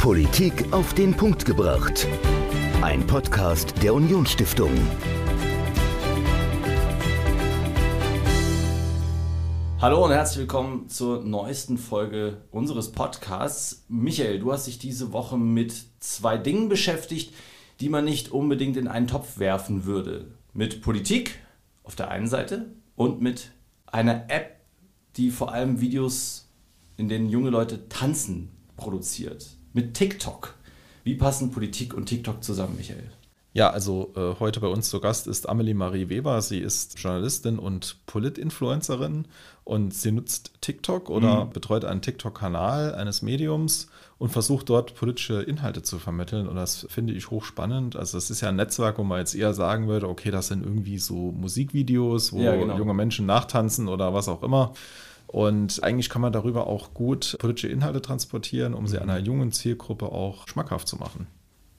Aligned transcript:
Politik 0.00 0.72
auf 0.72 0.94
den 0.94 1.14
Punkt 1.14 1.44
gebracht. 1.44 2.08
Ein 2.80 3.06
Podcast 3.06 3.82
der 3.82 3.92
Unionsstiftung. 3.92 4.70
Hallo 9.78 10.06
und 10.06 10.12
herzlich 10.12 10.38
willkommen 10.38 10.88
zur 10.88 11.22
neuesten 11.22 11.76
Folge 11.76 12.38
unseres 12.50 12.92
Podcasts. 12.92 13.84
Michael, 13.88 14.38
du 14.38 14.50
hast 14.50 14.68
dich 14.68 14.78
diese 14.78 15.12
Woche 15.12 15.36
mit 15.36 15.74
zwei 15.98 16.38
Dingen 16.38 16.70
beschäftigt, 16.70 17.34
die 17.80 17.90
man 17.90 18.06
nicht 18.06 18.32
unbedingt 18.32 18.78
in 18.78 18.88
einen 18.88 19.06
Topf 19.06 19.38
werfen 19.38 19.84
würde. 19.84 20.30
Mit 20.54 20.80
Politik 20.80 21.40
auf 21.82 21.94
der 21.94 22.10
einen 22.10 22.26
Seite 22.26 22.72
und 22.96 23.20
mit 23.20 23.52
einer 23.84 24.30
App, 24.30 24.62
die 25.18 25.30
vor 25.30 25.52
allem 25.52 25.82
Videos, 25.82 26.50
in 26.96 27.10
denen 27.10 27.28
junge 27.28 27.50
Leute 27.50 27.86
tanzen, 27.90 28.48
produziert. 28.76 29.59
Mit 29.72 29.94
TikTok. 29.94 30.54
Wie 31.04 31.14
passen 31.14 31.52
Politik 31.52 31.94
und 31.94 32.06
TikTok 32.06 32.42
zusammen, 32.42 32.76
Michael? 32.76 33.10
Ja, 33.52 33.70
also 33.70 34.12
äh, 34.16 34.38
heute 34.38 34.60
bei 34.60 34.68
uns 34.68 34.90
zu 34.90 35.00
Gast 35.00 35.26
ist 35.26 35.48
Amelie 35.48 35.74
Marie 35.74 36.08
Weber. 36.08 36.40
Sie 36.40 36.58
ist 36.58 36.98
Journalistin 37.00 37.58
und 37.58 37.96
Polit-Influencerin 38.06 39.26
und 39.64 39.92
sie 39.92 40.12
nutzt 40.12 40.52
TikTok 40.60 41.10
oder 41.10 41.46
mhm. 41.46 41.50
betreut 41.50 41.84
einen 41.84 42.00
TikTok-Kanal 42.00 42.94
eines 42.94 43.22
Mediums 43.22 43.88
und 44.18 44.30
versucht 44.30 44.68
dort 44.68 44.94
politische 44.94 45.42
Inhalte 45.42 45.82
zu 45.82 45.98
vermitteln. 45.98 46.46
Und 46.46 46.56
das 46.56 46.86
finde 46.90 47.12
ich 47.12 47.30
hochspannend. 47.30 47.96
Also 47.96 48.18
es 48.18 48.30
ist 48.30 48.40
ja 48.40 48.50
ein 48.50 48.56
Netzwerk, 48.56 48.98
wo 48.98 49.04
man 49.04 49.18
jetzt 49.18 49.34
eher 49.34 49.54
sagen 49.54 49.88
würde, 49.88 50.08
okay, 50.08 50.30
das 50.30 50.48
sind 50.48 50.64
irgendwie 50.64 50.98
so 50.98 51.32
Musikvideos, 51.32 52.32
wo 52.32 52.40
ja, 52.40 52.54
genau. 52.54 52.76
junge 52.76 52.94
Menschen 52.94 53.26
nachtanzen 53.26 53.88
oder 53.88 54.14
was 54.14 54.28
auch 54.28 54.42
immer. 54.42 54.74
Und 55.30 55.84
eigentlich 55.84 56.10
kann 56.10 56.22
man 56.22 56.32
darüber 56.32 56.66
auch 56.66 56.92
gut 56.92 57.36
politische 57.38 57.68
Inhalte 57.68 58.02
transportieren, 58.02 58.74
um 58.74 58.88
sie 58.88 58.96
mhm. 58.96 59.02
einer 59.02 59.18
jungen 59.18 59.52
Zielgruppe 59.52 60.06
auch 60.06 60.48
schmackhaft 60.48 60.88
zu 60.88 60.96
machen. 60.96 61.28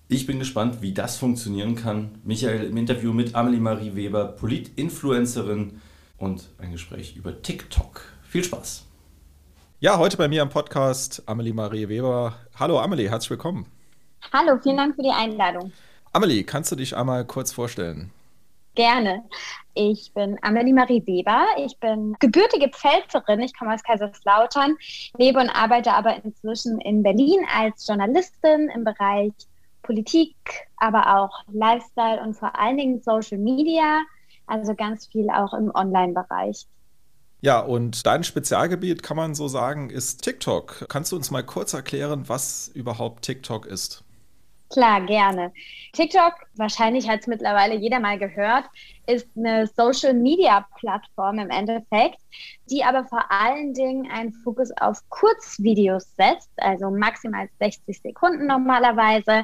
Ich 0.07 0.25
bin 0.25 0.39
gespannt, 0.39 0.81
wie 0.81 0.93
das 0.93 1.17
funktionieren 1.17 1.75
kann. 1.75 2.11
Michael 2.23 2.63
im 2.63 2.77
Interview 2.77 3.11
mit 3.11 3.35
Amelie 3.35 3.59
Marie 3.59 3.93
Weber, 3.93 4.23
Polit-Influencerin 4.25 5.81
und 6.17 6.47
ein 6.59 6.71
Gespräch 6.71 7.17
über 7.17 7.41
TikTok. 7.41 8.01
Viel 8.23 8.45
Spaß. 8.45 8.85
Ja, 9.81 9.97
heute 9.97 10.15
bei 10.15 10.29
mir 10.29 10.43
am 10.43 10.49
Podcast 10.49 11.21
Amelie 11.25 11.53
Marie 11.53 11.89
Weber. 11.89 12.35
Hallo 12.57 12.79
Amelie, 12.79 13.09
herzlich 13.09 13.31
willkommen. 13.31 13.65
Hallo, 14.31 14.57
vielen 14.63 14.77
Dank 14.77 14.95
für 14.95 15.03
die 15.03 15.09
Einladung. 15.09 15.73
Amelie, 16.13 16.43
kannst 16.45 16.71
du 16.71 16.77
dich 16.77 16.95
einmal 16.95 17.25
kurz 17.25 17.51
vorstellen? 17.51 18.11
Gerne. 18.75 19.23
Ich 19.73 20.13
bin 20.13 20.37
Amelie 20.41 20.73
Marie 20.73 21.05
Weber. 21.05 21.45
Ich 21.57 21.77
bin 21.77 22.15
gebürtige 22.19 22.69
Pfälzerin. 22.69 23.41
Ich 23.41 23.57
komme 23.57 23.73
aus 23.73 23.83
Kaiserslautern, 23.83 24.77
lebe 25.17 25.39
und 25.39 25.49
arbeite 25.49 25.93
aber 25.93 26.23
inzwischen 26.23 26.79
in 26.81 27.03
Berlin 27.03 27.45
als 27.53 27.87
Journalistin 27.87 28.69
im 28.73 28.83
Bereich 28.83 29.33
Politik, 29.81 30.35
aber 30.77 31.17
auch 31.17 31.43
Lifestyle 31.51 32.21
und 32.21 32.35
vor 32.35 32.57
allen 32.57 32.77
Dingen 32.77 33.01
Social 33.01 33.37
Media, 33.37 34.01
also 34.47 34.75
ganz 34.75 35.07
viel 35.07 35.29
auch 35.29 35.53
im 35.53 35.71
Online-Bereich. 35.73 36.65
Ja, 37.41 37.59
und 37.59 38.05
dein 38.05 38.23
Spezialgebiet, 38.23 39.01
kann 39.01 39.17
man 39.17 39.33
so 39.33 39.47
sagen, 39.47 39.89
ist 39.89 40.23
TikTok. 40.23 40.85
Kannst 40.89 41.11
du 41.11 41.15
uns 41.15 41.31
mal 41.31 41.43
kurz 41.43 41.73
erklären, 41.73 42.29
was 42.29 42.67
überhaupt 42.67 43.23
TikTok 43.23 43.65
ist? 43.65 44.03
Klar, 44.71 45.01
gerne. 45.01 45.51
TikTok, 45.91 46.33
wahrscheinlich 46.55 47.09
hat 47.09 47.19
es 47.19 47.27
mittlerweile 47.27 47.75
jeder 47.75 47.99
mal 47.99 48.17
gehört, 48.17 48.63
ist 49.05 49.27
eine 49.35 49.67
Social-Media-Plattform 49.67 51.39
im 51.39 51.49
Endeffekt, 51.49 52.19
die 52.69 52.81
aber 52.81 53.03
vor 53.05 53.25
allen 53.29 53.73
Dingen 53.73 54.09
einen 54.09 54.31
Fokus 54.31 54.71
auf 54.79 55.01
Kurzvideos 55.09 56.15
setzt, 56.15 56.51
also 56.55 56.89
maximal 56.89 57.49
60 57.59 58.01
Sekunden 58.01 58.47
normalerweise. 58.47 59.43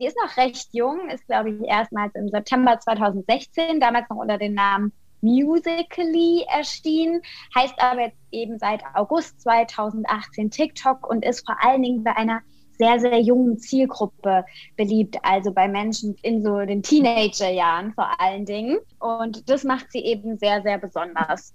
Die 0.00 0.06
ist 0.06 0.16
noch 0.22 0.36
recht 0.36 0.68
jung, 0.72 1.08
ist, 1.10 1.26
glaube 1.26 1.50
ich, 1.50 1.60
erstmals 1.68 2.14
im 2.14 2.28
September 2.28 2.78
2016, 2.78 3.80
damals 3.80 4.08
noch 4.08 4.18
unter 4.18 4.38
dem 4.38 4.54
Namen 4.54 4.92
Musically 5.22 6.44
erschienen, 6.48 7.20
heißt 7.56 7.74
aber 7.78 8.02
jetzt 8.02 8.18
eben 8.30 8.60
seit 8.60 8.84
August 8.94 9.40
2018 9.40 10.52
TikTok 10.52 11.04
und 11.10 11.24
ist 11.24 11.44
vor 11.44 11.56
allen 11.60 11.82
Dingen 11.82 12.04
bei 12.04 12.14
einer 12.14 12.42
sehr, 12.78 13.00
sehr 13.00 13.20
jungen 13.20 13.58
Zielgruppe 13.58 14.44
beliebt, 14.76 15.16
also 15.22 15.52
bei 15.52 15.68
Menschen 15.68 16.16
in 16.22 16.42
so 16.42 16.58
den 16.60 16.82
Teenagerjahren 16.82 17.92
vor 17.92 18.08
allen 18.20 18.46
Dingen. 18.46 18.78
Und 18.98 19.48
das 19.50 19.64
macht 19.64 19.90
sie 19.92 20.00
eben 20.00 20.38
sehr, 20.38 20.62
sehr 20.62 20.78
besonders. 20.78 21.52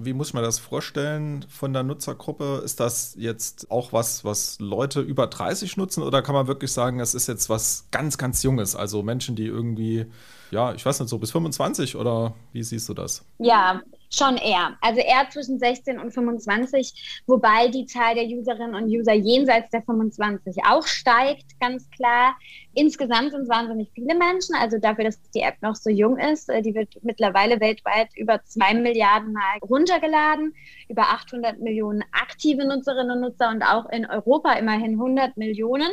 Wie 0.00 0.12
muss 0.12 0.32
man 0.32 0.44
das 0.44 0.60
vorstellen 0.60 1.44
von 1.48 1.72
der 1.72 1.82
Nutzergruppe? 1.82 2.62
Ist 2.64 2.78
das 2.78 3.16
jetzt 3.18 3.68
auch 3.68 3.92
was, 3.92 4.24
was 4.24 4.60
Leute 4.60 5.00
über 5.00 5.26
30 5.26 5.76
nutzen 5.76 6.04
oder 6.04 6.22
kann 6.22 6.36
man 6.36 6.46
wirklich 6.46 6.70
sagen, 6.70 7.00
es 7.00 7.14
ist 7.14 7.26
jetzt 7.26 7.48
was 7.48 7.88
ganz, 7.90 8.16
ganz 8.16 8.44
Junges? 8.44 8.76
Also 8.76 9.02
Menschen, 9.02 9.34
die 9.34 9.46
irgendwie, 9.46 10.06
ja, 10.52 10.72
ich 10.72 10.86
weiß 10.86 11.00
nicht, 11.00 11.08
so 11.08 11.18
bis 11.18 11.32
25 11.32 11.96
oder 11.96 12.34
wie 12.52 12.62
siehst 12.62 12.88
du 12.88 12.94
das? 12.94 13.24
Ja, 13.38 13.82
Schon 14.10 14.38
eher. 14.38 14.78
Also 14.80 15.00
eher 15.00 15.28
zwischen 15.28 15.58
16 15.58 15.98
und 15.98 16.12
25, 16.12 17.22
wobei 17.26 17.68
die 17.68 17.84
Zahl 17.84 18.14
der 18.14 18.24
Userinnen 18.24 18.74
und 18.74 18.88
User 18.88 19.12
jenseits 19.12 19.70
der 19.70 19.82
25 19.82 20.64
auch 20.64 20.86
steigt, 20.86 21.60
ganz 21.60 21.90
klar. 21.90 22.34
Insgesamt 22.72 23.32
sind 23.32 23.42
es 23.42 23.48
wahnsinnig 23.50 23.90
viele 23.92 24.14
Menschen, 24.14 24.54
also 24.54 24.78
dafür, 24.78 25.04
dass 25.04 25.20
die 25.32 25.40
App 25.40 25.60
noch 25.60 25.74
so 25.74 25.90
jung 25.90 26.16
ist. 26.16 26.48
Äh, 26.48 26.62
die 26.62 26.74
wird 26.74 26.98
mittlerweile 27.02 27.60
weltweit 27.60 28.08
über 28.16 28.42
zwei 28.44 28.72
Milliarden 28.72 29.34
Mal 29.34 29.58
runtergeladen, 29.68 30.54
über 30.88 31.02
800 31.02 31.60
Millionen 31.60 32.02
aktive 32.12 32.66
Nutzerinnen 32.66 33.10
und 33.10 33.20
Nutzer 33.20 33.50
und 33.50 33.62
auch 33.62 33.90
in 33.90 34.06
Europa 34.06 34.52
immerhin 34.54 34.92
100 34.92 35.36
Millionen 35.36 35.90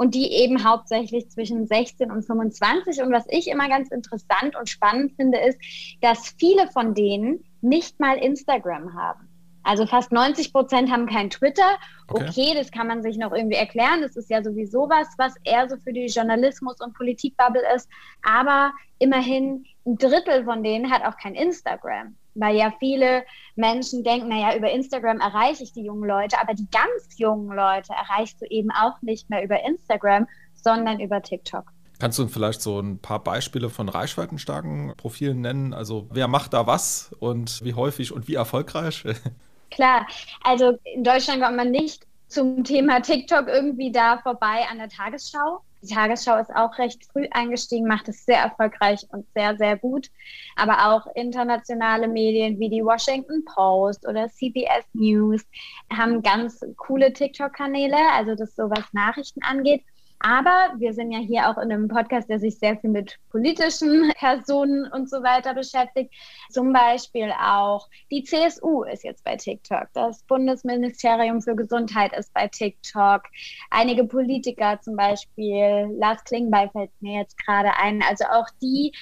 und 0.00 0.14
die 0.14 0.32
eben 0.32 0.64
hauptsächlich 0.64 1.28
zwischen 1.28 1.66
16 1.66 2.10
und 2.10 2.22
25. 2.22 3.02
Und 3.02 3.12
was 3.12 3.26
ich 3.28 3.48
immer 3.48 3.68
ganz 3.68 3.90
interessant 3.90 4.56
und 4.58 4.66
spannend 4.66 5.12
finde, 5.12 5.38
ist, 5.38 5.58
dass 6.00 6.34
viele 6.38 6.68
von 6.68 6.94
denen 6.94 7.44
nicht 7.60 8.00
mal 8.00 8.16
Instagram 8.16 8.94
haben. 8.94 9.28
Also 9.62 9.84
fast 9.84 10.10
90 10.10 10.54
Prozent 10.54 10.90
haben 10.90 11.06
kein 11.06 11.28
Twitter. 11.28 11.76
Okay. 12.08 12.24
okay. 12.26 12.54
das 12.54 12.70
kann 12.70 12.86
man 12.86 13.02
sich 13.02 13.18
noch 13.18 13.32
irgendwie 13.32 13.58
erklären. 13.58 14.00
Das 14.00 14.16
ist 14.16 14.30
ja 14.30 14.42
sowieso 14.42 14.88
was, 14.88 15.06
was 15.18 15.34
eher 15.44 15.68
so 15.68 15.76
für 15.76 15.92
die 15.92 16.06
Journalismus- 16.06 16.80
und 16.80 16.94
Politikbubble 16.94 17.62
ist. 17.76 17.86
Aber 18.22 18.72
immerhin 19.00 19.66
ein 19.84 19.98
Drittel 19.98 20.44
von 20.44 20.64
denen 20.64 20.90
hat 20.90 21.04
auch 21.04 21.18
kein 21.18 21.34
Instagram. 21.34 22.16
Weil 22.40 22.56
ja 22.56 22.72
viele 22.78 23.24
Menschen 23.54 24.02
denken, 24.02 24.28
naja, 24.28 24.56
über 24.56 24.70
Instagram 24.70 25.20
erreiche 25.20 25.62
ich 25.62 25.72
die 25.72 25.84
jungen 25.84 26.08
Leute, 26.08 26.40
aber 26.40 26.54
die 26.54 26.66
ganz 26.70 27.18
jungen 27.18 27.54
Leute 27.54 27.92
erreichst 27.92 28.40
du 28.40 28.46
eben 28.46 28.70
auch 28.70 29.00
nicht 29.02 29.28
mehr 29.30 29.44
über 29.44 29.62
Instagram, 29.62 30.26
sondern 30.54 31.00
über 31.00 31.22
TikTok. 31.22 31.64
Kannst 31.98 32.18
du 32.18 32.26
vielleicht 32.28 32.62
so 32.62 32.80
ein 32.80 32.98
paar 32.98 33.22
Beispiele 33.22 33.68
von 33.68 33.90
reichweitenstarken 33.90 34.94
Profilen 34.96 35.42
nennen? 35.42 35.74
Also 35.74 36.08
wer 36.10 36.28
macht 36.28 36.54
da 36.54 36.66
was 36.66 37.14
und 37.18 37.62
wie 37.62 37.74
häufig 37.74 38.12
und 38.12 38.26
wie 38.26 38.34
erfolgreich? 38.34 39.04
Klar, 39.70 40.06
also 40.42 40.78
in 40.94 41.04
Deutschland 41.04 41.42
kommt 41.42 41.56
man 41.56 41.70
nicht 41.70 42.06
zum 42.28 42.64
Thema 42.64 43.00
TikTok 43.00 43.48
irgendwie 43.48 43.92
da 43.92 44.18
vorbei 44.18 44.64
an 44.70 44.78
der 44.78 44.88
Tagesschau. 44.88 45.60
Die 45.82 45.94
Tagesschau 45.94 46.38
ist 46.38 46.54
auch 46.54 46.76
recht 46.78 47.06
früh 47.10 47.26
eingestiegen, 47.30 47.88
macht 47.88 48.08
es 48.08 48.24
sehr 48.24 48.38
erfolgreich 48.38 49.06
und 49.10 49.26
sehr, 49.34 49.56
sehr 49.56 49.78
gut. 49.78 50.08
Aber 50.56 50.92
auch 50.92 51.06
internationale 51.14 52.06
Medien 52.06 52.58
wie 52.58 52.68
die 52.68 52.84
Washington 52.84 53.44
Post 53.46 54.06
oder 54.06 54.28
CBS 54.28 54.84
News 54.92 55.42
haben 55.90 56.22
ganz 56.22 56.60
coole 56.76 57.12
TikTok-Kanäle, 57.12 57.96
also 58.12 58.34
das 58.34 58.54
so 58.54 58.64
was 58.64 58.92
Nachrichten 58.92 59.42
angeht. 59.42 59.82
Aber 60.22 60.74
wir 60.76 60.92
sind 60.92 61.12
ja 61.12 61.18
hier 61.18 61.48
auch 61.48 61.56
in 61.56 61.72
einem 61.72 61.88
Podcast, 61.88 62.28
der 62.28 62.38
sich 62.38 62.58
sehr 62.58 62.76
viel 62.76 62.90
mit 62.90 63.16
politischen 63.30 64.12
Personen 64.18 64.86
und 64.92 65.08
so 65.08 65.22
weiter 65.22 65.54
beschäftigt. 65.54 66.14
Zum 66.50 66.74
Beispiel 66.74 67.32
auch 67.32 67.88
die 68.10 68.22
CSU 68.22 68.82
ist 68.82 69.02
jetzt 69.02 69.24
bei 69.24 69.36
TikTok. 69.36 69.88
Das 69.94 70.22
Bundesministerium 70.24 71.40
für 71.40 71.56
Gesundheit 71.56 72.12
ist 72.14 72.34
bei 72.34 72.48
TikTok. 72.48 73.22
Einige 73.70 74.04
Politiker, 74.04 74.78
zum 74.82 74.94
Beispiel 74.94 75.88
Lars 75.96 76.22
Klingbeil 76.24 76.68
fällt 76.68 76.90
mir 77.00 77.20
jetzt 77.20 77.38
gerade 77.38 77.74
ein. 77.78 78.02
Also 78.02 78.26
auch 78.26 78.46
die 78.60 78.92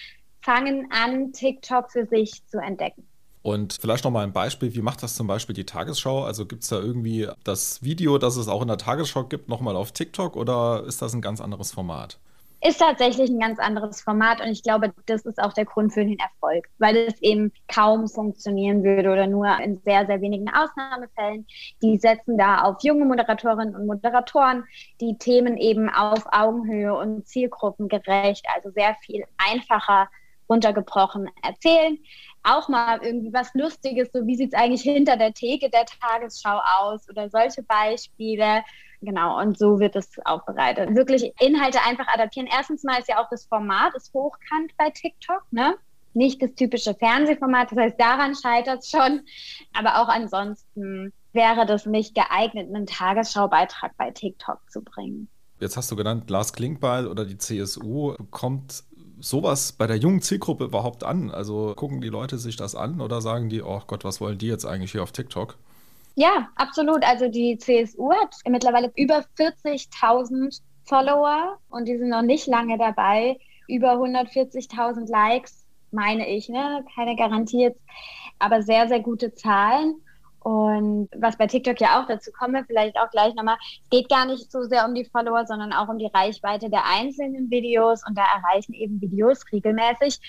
fangen 0.41 0.89
an, 0.93 1.33
TikTok 1.33 1.91
für 1.91 2.07
sich 2.07 2.47
zu 2.47 2.59
entdecken. 2.59 3.09
Und 3.43 3.79
vielleicht 3.81 4.05
nochmal 4.05 4.25
ein 4.25 4.33
Beispiel, 4.33 4.75
wie 4.75 4.83
macht 4.83 5.03
das 5.03 5.15
zum 5.15 5.27
Beispiel 5.27 5.55
die 5.55 5.65
Tagesschau? 5.65 6.25
Also 6.25 6.47
gibt 6.47 6.65
es 6.65 6.69
da 6.69 6.77
irgendwie 6.77 7.29
das 7.45 7.83
Video, 7.83 8.19
das 8.19 8.37
es 8.37 8.49
auch 8.49 8.63
in 8.63 8.69
der 8.69 8.79
Tagesschau 8.79 9.25
gibt, 9.25 9.49
nochmal 9.49 9.77
auf 9.77 9.93
TikTok 9.93 10.37
oder 10.37 10.85
ist 10.87 11.03
das 11.03 11.15
ein 11.15 11.23
ganz 11.23 11.41
anderes 11.41 11.73
Format? 11.73 12.19
Ist 12.61 12.81
tatsächlich 12.81 13.31
ein 13.31 13.39
ganz 13.39 13.61
anderes 13.61 14.01
Format 14.01 14.41
und 14.41 14.49
ich 14.49 14.65
glaube, 14.65 14.93
das 15.07 15.25
ist 15.25 15.41
auch 15.41 15.53
der 15.53 15.65
Grund 15.65 15.93
für 15.93 16.05
den 16.05 16.19
Erfolg, 16.19 16.69
weil 16.79 16.97
es 16.97 17.23
eben 17.23 17.53
kaum 17.69 18.09
funktionieren 18.09 18.83
würde 18.83 19.13
oder 19.13 19.29
nur 19.29 19.47
in 19.61 19.81
sehr, 19.85 20.07
sehr 20.07 20.21
wenigen 20.21 20.49
Ausnahmefällen. 20.49 21.47
Die 21.83 21.99
setzen 21.99 22.37
da 22.37 22.63
auf 22.63 22.79
junge 22.83 23.05
Moderatorinnen 23.05 23.77
und 23.77 23.87
Moderatoren, 23.87 24.65
die 25.01 25.17
Themen 25.19 25.57
eben 25.57 25.89
auf 25.89 26.25
Augenhöhe 26.33 26.93
und 26.97 27.29
zielgruppengerecht, 27.29 28.45
also 28.53 28.71
sehr 28.71 28.97
viel 29.07 29.23
einfacher 29.37 30.09
runtergebrochen 30.49 31.29
erzählen 31.43 31.99
auch 32.43 32.69
mal 32.69 33.01
irgendwie 33.03 33.33
was 33.33 33.53
Lustiges, 33.55 34.09
so 34.13 34.27
wie 34.27 34.37
sieht 34.37 34.53
es 34.53 34.59
eigentlich 34.59 34.83
hinter 34.83 35.17
der 35.17 35.33
Theke 35.33 35.71
der 35.71 35.85
Tagesschau 35.85 36.61
aus 36.79 37.09
oder 37.09 37.29
solche 37.31 37.63
Beispiele. 37.63 38.63
Genau, 39.01 39.39
und 39.41 39.59
so 39.59 39.79
wird 39.79 39.95
es 39.95 40.11
aufbereitet. 40.25 40.95
Wirklich 40.95 41.33
Inhalte 41.41 41.81
einfach 41.83 42.09
adaptieren. 42.09 42.49
Erstens 42.51 42.83
mal 42.83 42.99
ist 42.99 43.09
ja 43.09 43.23
auch 43.23 43.29
das 43.31 43.47
Format 43.47 43.95
ist 43.95 44.13
hochkant 44.13 44.73
bei 44.77 44.91
TikTok, 44.91 45.45
ne? 45.51 45.77
Nicht 46.15 46.43
das 46.43 46.55
typische 46.55 46.95
Fernsehformat, 46.95 47.71
das 47.71 47.79
heißt, 47.79 48.01
daran 48.01 48.35
scheitert 48.35 48.83
es 48.83 48.91
schon. 48.91 49.21
Aber 49.73 50.03
auch 50.03 50.09
ansonsten 50.09 51.13
wäre 51.33 51.65
das 51.67 51.87
nicht 51.87 52.15
geeignet, 52.15 52.69
einen 52.75 52.87
Tagesschaubeitrag 52.87 53.97
bei 53.97 54.11
TikTok 54.11 54.59
zu 54.69 54.83
bringen. 54.83 55.29
Jetzt 55.61 55.77
hast 55.77 55.91
du 55.91 55.97
genannt, 55.97 56.31
Lars 56.31 56.53
Klinkbeil 56.53 57.07
oder 57.07 57.25
die 57.25 57.39
CSU. 57.39 58.15
Kommt 58.31 58.85
sowas 59.21 59.73
bei 59.73 59.87
der 59.87 59.97
jungen 59.97 60.23
Zielgruppe 60.23 60.65
überhaupt 60.65 61.05
an? 61.05 61.31
Also 61.31 61.75
gucken 61.75 62.01
die 62.01 62.09
Leute 62.09 62.39
sich 62.39 62.57
das 62.57 62.75
an 62.75 63.01
oder 63.01 63.21
sagen 63.21 63.49
die, 63.49 63.63
oh 63.63 63.83
Gott, 63.87 64.05
was 64.05 64.21
wollen 64.21 64.39
die 64.39 64.47
jetzt 64.47 64.65
eigentlich 64.65 64.93
hier 64.93 65.03
auf 65.03 65.13
TikTok? 65.13 65.57
Ja, 66.15 66.49
absolut. 66.57 67.05
Also 67.05 67.29
die 67.29 67.59
CSU 67.59 68.11
hat 68.13 68.35
mittlerweile 68.49 68.91
über 68.97 69.25
40.000 69.39 70.61
Follower 70.85 71.59
und 71.71 71.87
die 71.87 71.97
sind 71.97 72.09
noch 72.09 72.23
nicht 72.23 72.47
lange 72.47 72.77
dabei. 72.79 73.39
Über 73.69 73.93
140.000 73.95 75.11
Likes, 75.11 75.65
meine 75.93 76.27
ich, 76.29 76.49
ne? 76.49 76.85
Keine 76.95 77.15
Garantie 77.17 77.61
jetzt, 77.61 77.81
aber 78.39 78.63
sehr, 78.63 78.89
sehr 78.89 79.01
gute 79.01 79.35
Zahlen. 79.35 80.01
Und 80.41 81.09
was 81.17 81.37
bei 81.37 81.47
TikTok 81.47 81.81
ja 81.81 82.01
auch 82.01 82.07
dazu 82.07 82.31
komme, 82.33 82.65
vielleicht 82.67 82.97
auch 82.99 83.11
gleich 83.11 83.35
nochmal, 83.35 83.57
es 83.83 83.91
geht 83.91 84.09
gar 84.09 84.27
nicht 84.27 84.51
so 84.51 84.63
sehr 84.63 84.87
um 84.87 84.95
die 84.95 85.05
Follower, 85.05 85.45
sondern 85.47 85.73
auch 85.73 85.89
um 85.89 85.99
die 85.99 86.11
Reichweite 86.13 86.71
der 86.71 86.85
einzelnen 86.85 87.51
Videos. 87.51 88.03
Und 88.07 88.17
da 88.17 88.25
erreichen 88.37 88.73
eben 88.73 89.01
Videos 89.01 89.45
regelmäßig 89.53 90.21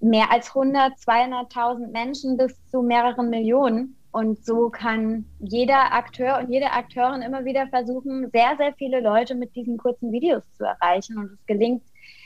mehr 0.00 0.30
als 0.30 0.48
100, 0.48 0.94
200.000 0.94 1.88
Menschen 1.88 2.36
bis 2.36 2.54
zu 2.70 2.82
mehreren 2.82 3.30
Millionen. 3.30 3.96
Und 4.12 4.44
so 4.46 4.70
kann 4.70 5.26
jeder 5.40 5.92
Akteur 5.92 6.38
und 6.38 6.50
jede 6.50 6.70
Akteurin 6.72 7.20
immer 7.20 7.44
wieder 7.44 7.66
versuchen, 7.68 8.30
sehr, 8.30 8.56
sehr 8.56 8.72
viele 8.74 9.00
Leute 9.00 9.34
mit 9.34 9.54
diesen 9.54 9.76
kurzen 9.76 10.10
Videos 10.10 10.42
zu 10.54 10.64
erreichen. 10.64 11.18
Und 11.18 11.32
es 11.32 11.46
gelingt 11.46 11.82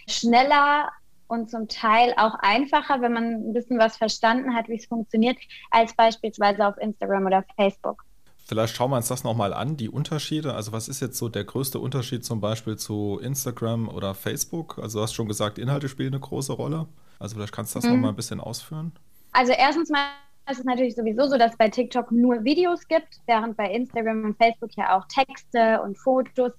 schneller 0.06 0.90
und 1.30 1.50
zum 1.50 1.68
Teil 1.68 2.12
auch 2.16 2.34
einfacher, 2.40 3.00
wenn 3.00 3.12
man 3.12 3.24
ein 3.24 3.52
bisschen 3.52 3.78
was 3.78 3.96
verstanden 3.96 4.54
hat, 4.54 4.68
wie 4.68 4.76
es 4.76 4.86
funktioniert, 4.86 5.38
als 5.70 5.94
beispielsweise 5.94 6.66
auf 6.66 6.76
Instagram 6.78 7.26
oder 7.26 7.44
Facebook. 7.56 8.04
Vielleicht 8.46 8.74
schauen 8.74 8.90
wir 8.90 8.96
uns 8.96 9.06
das 9.06 9.22
nochmal 9.22 9.54
an, 9.54 9.76
die 9.76 9.88
Unterschiede. 9.88 10.54
Also 10.54 10.72
was 10.72 10.88
ist 10.88 11.00
jetzt 11.00 11.16
so 11.16 11.28
der 11.28 11.44
größte 11.44 11.78
Unterschied 11.78 12.24
zum 12.24 12.40
Beispiel 12.40 12.76
zu 12.76 13.20
Instagram 13.22 13.88
oder 13.88 14.14
Facebook? 14.14 14.78
Also 14.82 14.98
du 14.98 15.02
hast 15.04 15.14
schon 15.14 15.28
gesagt, 15.28 15.58
Inhalte 15.58 15.88
spielen 15.88 16.14
eine 16.14 16.20
große 16.20 16.52
Rolle. 16.52 16.88
Also 17.20 17.36
vielleicht 17.36 17.52
kannst 17.52 17.74
du 17.74 17.78
das 17.78 17.86
mhm. 17.86 17.94
nochmal 17.94 18.10
ein 18.10 18.16
bisschen 18.16 18.40
ausführen. 18.40 18.92
Also 19.30 19.52
erstens 19.52 19.88
mal 19.88 20.08
ist 20.50 20.58
es 20.58 20.64
natürlich 20.64 20.96
sowieso 20.96 21.28
so, 21.28 21.38
dass 21.38 21.52
es 21.52 21.58
bei 21.58 21.68
TikTok 21.68 22.10
nur 22.10 22.42
Videos 22.42 22.88
gibt, 22.88 23.20
während 23.26 23.56
bei 23.56 23.70
Instagram 23.70 24.24
und 24.24 24.36
Facebook 24.36 24.70
ja 24.76 24.98
auch 24.98 25.06
Texte 25.06 25.80
und 25.82 25.96
Fotos. 25.96 26.50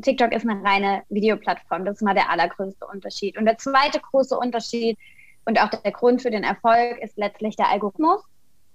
TikTok 0.00 0.32
ist 0.32 0.48
eine 0.48 0.62
reine 0.64 1.02
Videoplattform. 1.08 1.84
Das 1.84 1.96
ist 1.96 2.02
mal 2.02 2.14
der 2.14 2.30
allergrößte 2.30 2.86
Unterschied. 2.86 3.36
Und 3.36 3.44
der 3.44 3.58
zweite 3.58 4.00
große 4.00 4.36
Unterschied 4.36 4.98
und 5.44 5.60
auch 5.60 5.68
der 5.68 5.92
Grund 5.92 6.22
für 6.22 6.30
den 6.30 6.44
Erfolg 6.44 6.98
ist 7.02 7.16
letztlich 7.18 7.56
der 7.56 7.68
Algorithmus. 7.68 8.22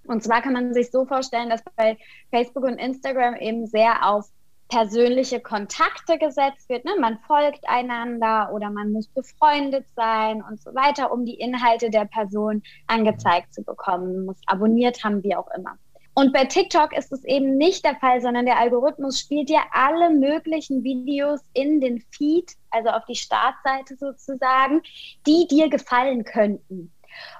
Und 0.06 0.22
zwar 0.22 0.42
kann 0.42 0.52
man 0.54 0.74
sich 0.74 0.90
so 0.90 1.04
vorstellen, 1.04 1.50
dass 1.50 1.62
bei 1.76 1.98
Facebook 2.30 2.64
und 2.64 2.78
Instagram 2.78 3.36
eben 3.36 3.66
sehr 3.66 4.08
auf 4.08 4.26
persönliche 4.68 5.40
Kontakte 5.40 6.18
gesetzt 6.18 6.68
wird. 6.68 6.84
Ne? 6.84 6.92
Man 7.00 7.18
folgt 7.26 7.66
einander 7.68 8.50
oder 8.52 8.70
man 8.70 8.92
muss 8.92 9.08
befreundet 9.08 9.86
sein 9.96 10.42
und 10.42 10.60
so 10.60 10.74
weiter, 10.74 11.10
um 11.10 11.24
die 11.24 11.34
Inhalte 11.34 11.90
der 11.90 12.04
Person 12.04 12.62
angezeigt 12.86 13.54
zu 13.54 13.62
bekommen, 13.62 14.26
muss 14.26 14.36
abonniert 14.46 15.02
haben, 15.04 15.22
wie 15.22 15.34
auch 15.34 15.48
immer. 15.56 15.78
Und 16.18 16.32
bei 16.32 16.46
TikTok 16.46 16.98
ist 16.98 17.12
es 17.12 17.22
eben 17.22 17.58
nicht 17.58 17.84
der 17.84 17.94
Fall, 17.94 18.20
sondern 18.20 18.44
der 18.44 18.58
Algorithmus 18.58 19.20
spielt 19.20 19.48
dir 19.50 19.60
alle 19.70 20.10
möglichen 20.10 20.82
Videos 20.82 21.40
in 21.52 21.80
den 21.80 22.00
Feed, 22.10 22.54
also 22.70 22.88
auf 22.88 23.04
die 23.04 23.14
Startseite 23.14 23.94
sozusagen, 23.94 24.82
die 25.28 25.46
dir 25.46 25.68
gefallen 25.68 26.24
könnten. 26.24 26.92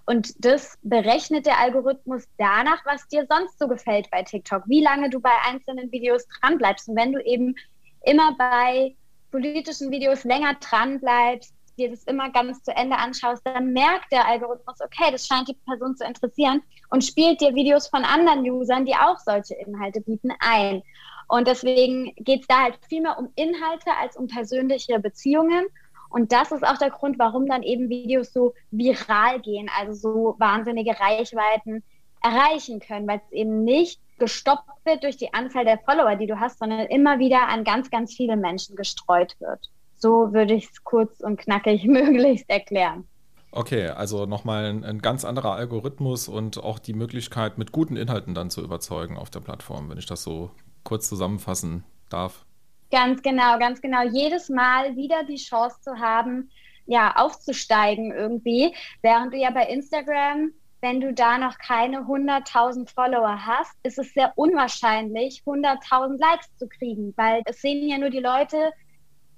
Und 0.07 0.33
das 0.45 0.79
berechnet 0.83 1.47
der 1.47 1.59
Algorithmus 1.59 2.29
danach, 2.39 2.87
was 2.87 3.09
dir 3.09 3.27
sonst 3.29 3.59
so 3.59 3.67
gefällt 3.67 4.13
bei 4.13 4.23
TikTok, 4.23 4.63
wie 4.69 4.81
lange 4.81 5.11
du 5.11 5.19
bei 5.19 5.35
einzelnen 5.45 5.91
Videos 5.91 6.25
dranbleibst. 6.41 6.89
Und 6.89 6.95
wenn 6.95 7.13
du 7.13 7.21
eben 7.25 7.57
immer 8.05 8.37
bei 8.39 8.95
politischen 9.33 9.91
Videos 9.91 10.23
länger 10.23 10.55
dranbleibst, 10.55 11.53
dir 11.79 11.91
das 11.91 12.05
immer 12.05 12.31
ganz 12.31 12.63
zu 12.63 12.75
Ende 12.75 12.97
anschaust, 12.97 13.43
dann 13.45 13.73
merkt 13.73 14.13
der 14.13 14.27
Algorithmus, 14.27 14.81
okay, 14.81 15.11
das 15.11 15.27
scheint 15.27 15.49
die 15.49 15.57
Person 15.67 15.97
zu 15.97 16.05
interessieren 16.05 16.63
und 16.91 17.05
spielt 17.05 17.41
dir 17.41 17.55
Videos 17.55 17.89
von 17.89 18.05
anderen 18.05 18.41
Usern, 18.41 18.85
die 18.85 18.95
auch 18.95 19.19
solche 19.19 19.55
Inhalte 19.55 20.01
bieten, 20.01 20.31
ein. 20.41 20.83
Und 21.29 21.47
deswegen 21.47 22.15
geht 22.17 22.43
es 22.43 22.47
da 22.47 22.63
halt 22.63 22.79
viel 22.89 23.03
mehr 23.03 23.19
um 23.19 23.31
Inhalte 23.37 23.91
als 24.01 24.17
um 24.17 24.29
persönliche 24.29 24.99
Beziehungen. 24.99 25.67
Und 26.11 26.33
das 26.33 26.53
ist 26.53 26.67
auch 26.67 26.79
der 26.79 26.91
Grund, 26.91 27.19
warum 27.19 27.47
dann 27.47 27.63
eben 27.63 27.91
Videos 27.91 28.33
so 28.33 28.55
viral 28.71 29.41
gehen, 29.41 29.71
also 29.79 29.93
so 29.93 30.37
wahnsinnige 30.39 30.99
Reichweiten 30.99 31.85
erreichen 32.23 32.81
können, 32.81 33.07
weil 33.07 33.21
es 33.25 33.33
eben 33.33 33.63
nicht 33.63 34.01
gestoppt 34.19 34.85
wird 34.85 35.05
durch 35.05 35.17
die 35.17 35.33
Anzahl 35.35 35.65
der 35.65 35.79
Follower, 35.79 36.17
die 36.17 36.27
du 36.27 36.41
hast, 36.41 36.59
sondern 36.59 36.87
immer 36.87 37.19
wieder 37.19 37.47
an 37.49 37.63
ganz, 37.63 37.91
ganz 37.91 38.15
viele 38.15 38.37
Menschen 38.37 38.75
gestreut 38.75 39.37
wird. 39.39 39.71
So 39.99 40.33
würde 40.33 40.55
ich 40.55 40.71
es 40.71 40.85
kurz 40.85 41.21
und 41.21 41.39
knackig 41.39 41.85
möglichst 41.87 42.49
erklären. 42.49 43.07
Okay, 43.51 43.89
also 43.89 44.27
nochmal 44.27 44.67
ein, 44.67 44.85
ein 44.85 45.01
ganz 45.01 45.25
anderer 45.25 45.55
Algorithmus 45.55 46.29
und 46.29 46.63
auch 46.63 46.79
die 46.79 46.93
Möglichkeit, 46.93 47.57
mit 47.57 47.73
guten 47.73 47.97
Inhalten 47.97 48.35
dann 48.35 48.51
zu 48.51 48.63
überzeugen 48.63 49.17
auf 49.17 49.31
der 49.31 49.41
Plattform, 49.41 49.89
wenn 49.89 49.99
ich 49.99 50.07
das 50.07 50.23
so 50.23 50.51
kurz 50.85 51.09
zusammenfassen 51.09 51.85
darf. 52.11 52.45
Ganz 52.91 53.23
genau, 53.23 53.59
ganz 53.59 53.81
genau. 53.81 54.03
Jedes 54.03 54.49
Mal 54.49 54.97
wieder 54.97 55.25
die 55.25 55.37
Chance 55.37 55.81
zu 55.81 55.99
haben, 55.99 56.51
ja, 56.87 57.17
aufzusteigen 57.17 58.13
irgendwie, 58.13 58.75
während 59.03 59.33
du 59.33 59.39
ja 59.39 59.51
bei 59.51 59.67
Instagram 59.67 60.53
wenn 60.81 61.01
du 61.01 61.13
da 61.13 61.39
noch 61.39 61.59
keine 61.59 62.03
100.000 62.03 62.93
Follower 62.93 63.47
hast, 63.47 63.75
ist 63.83 63.99
es 63.99 64.13
sehr 64.15 64.33
unwahrscheinlich, 64.37 65.43
100.000 65.45 66.21
Likes 66.21 66.57
zu 66.57 66.69
kriegen, 66.69 67.13
weil 67.17 67.43
es 67.47 67.61
sehen 67.61 67.89
ja 67.89 67.99
nur 67.99 68.11
die 68.11 68.21
Leute, 68.21 68.71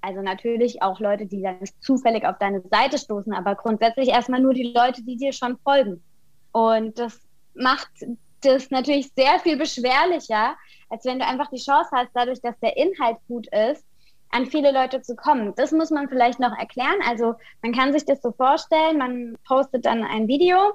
also 0.01 0.21
natürlich 0.21 0.81
auch 0.81 0.99
Leute, 0.99 1.25
die 1.25 1.41
dann 1.41 1.59
zufällig 1.79 2.25
auf 2.25 2.37
deine 2.39 2.61
Seite 2.69 2.97
stoßen, 2.97 3.33
aber 3.33 3.55
grundsätzlich 3.55 4.09
erstmal 4.09 4.41
nur 4.41 4.53
die 4.53 4.73
Leute, 4.75 5.03
die 5.03 5.15
dir 5.15 5.31
schon 5.31 5.57
folgen. 5.59 6.03
Und 6.51 6.97
das 6.97 7.19
macht 7.53 7.89
das 8.41 8.71
natürlich 8.71 9.11
sehr 9.15 9.39
viel 9.39 9.57
beschwerlicher, 9.57 10.55
als 10.89 11.05
wenn 11.05 11.19
du 11.19 11.25
einfach 11.25 11.49
die 11.49 11.61
Chance 11.61 11.89
hast, 11.93 12.09
dadurch, 12.13 12.41
dass 12.41 12.59
der 12.59 12.75
Inhalt 12.75 13.17
gut 13.27 13.47
ist, 13.47 13.85
an 14.31 14.45
viele 14.47 14.71
Leute 14.71 15.01
zu 15.01 15.15
kommen. 15.15 15.53
Das 15.55 15.71
muss 15.71 15.91
man 15.91 16.09
vielleicht 16.09 16.39
noch 16.39 16.57
erklären. 16.57 16.99
Also 17.07 17.35
man 17.61 17.73
kann 17.73 17.93
sich 17.93 18.05
das 18.05 18.21
so 18.21 18.31
vorstellen, 18.31 18.97
man 18.97 19.37
postet 19.45 19.85
dann 19.85 20.03
ein 20.03 20.27
Video 20.27 20.73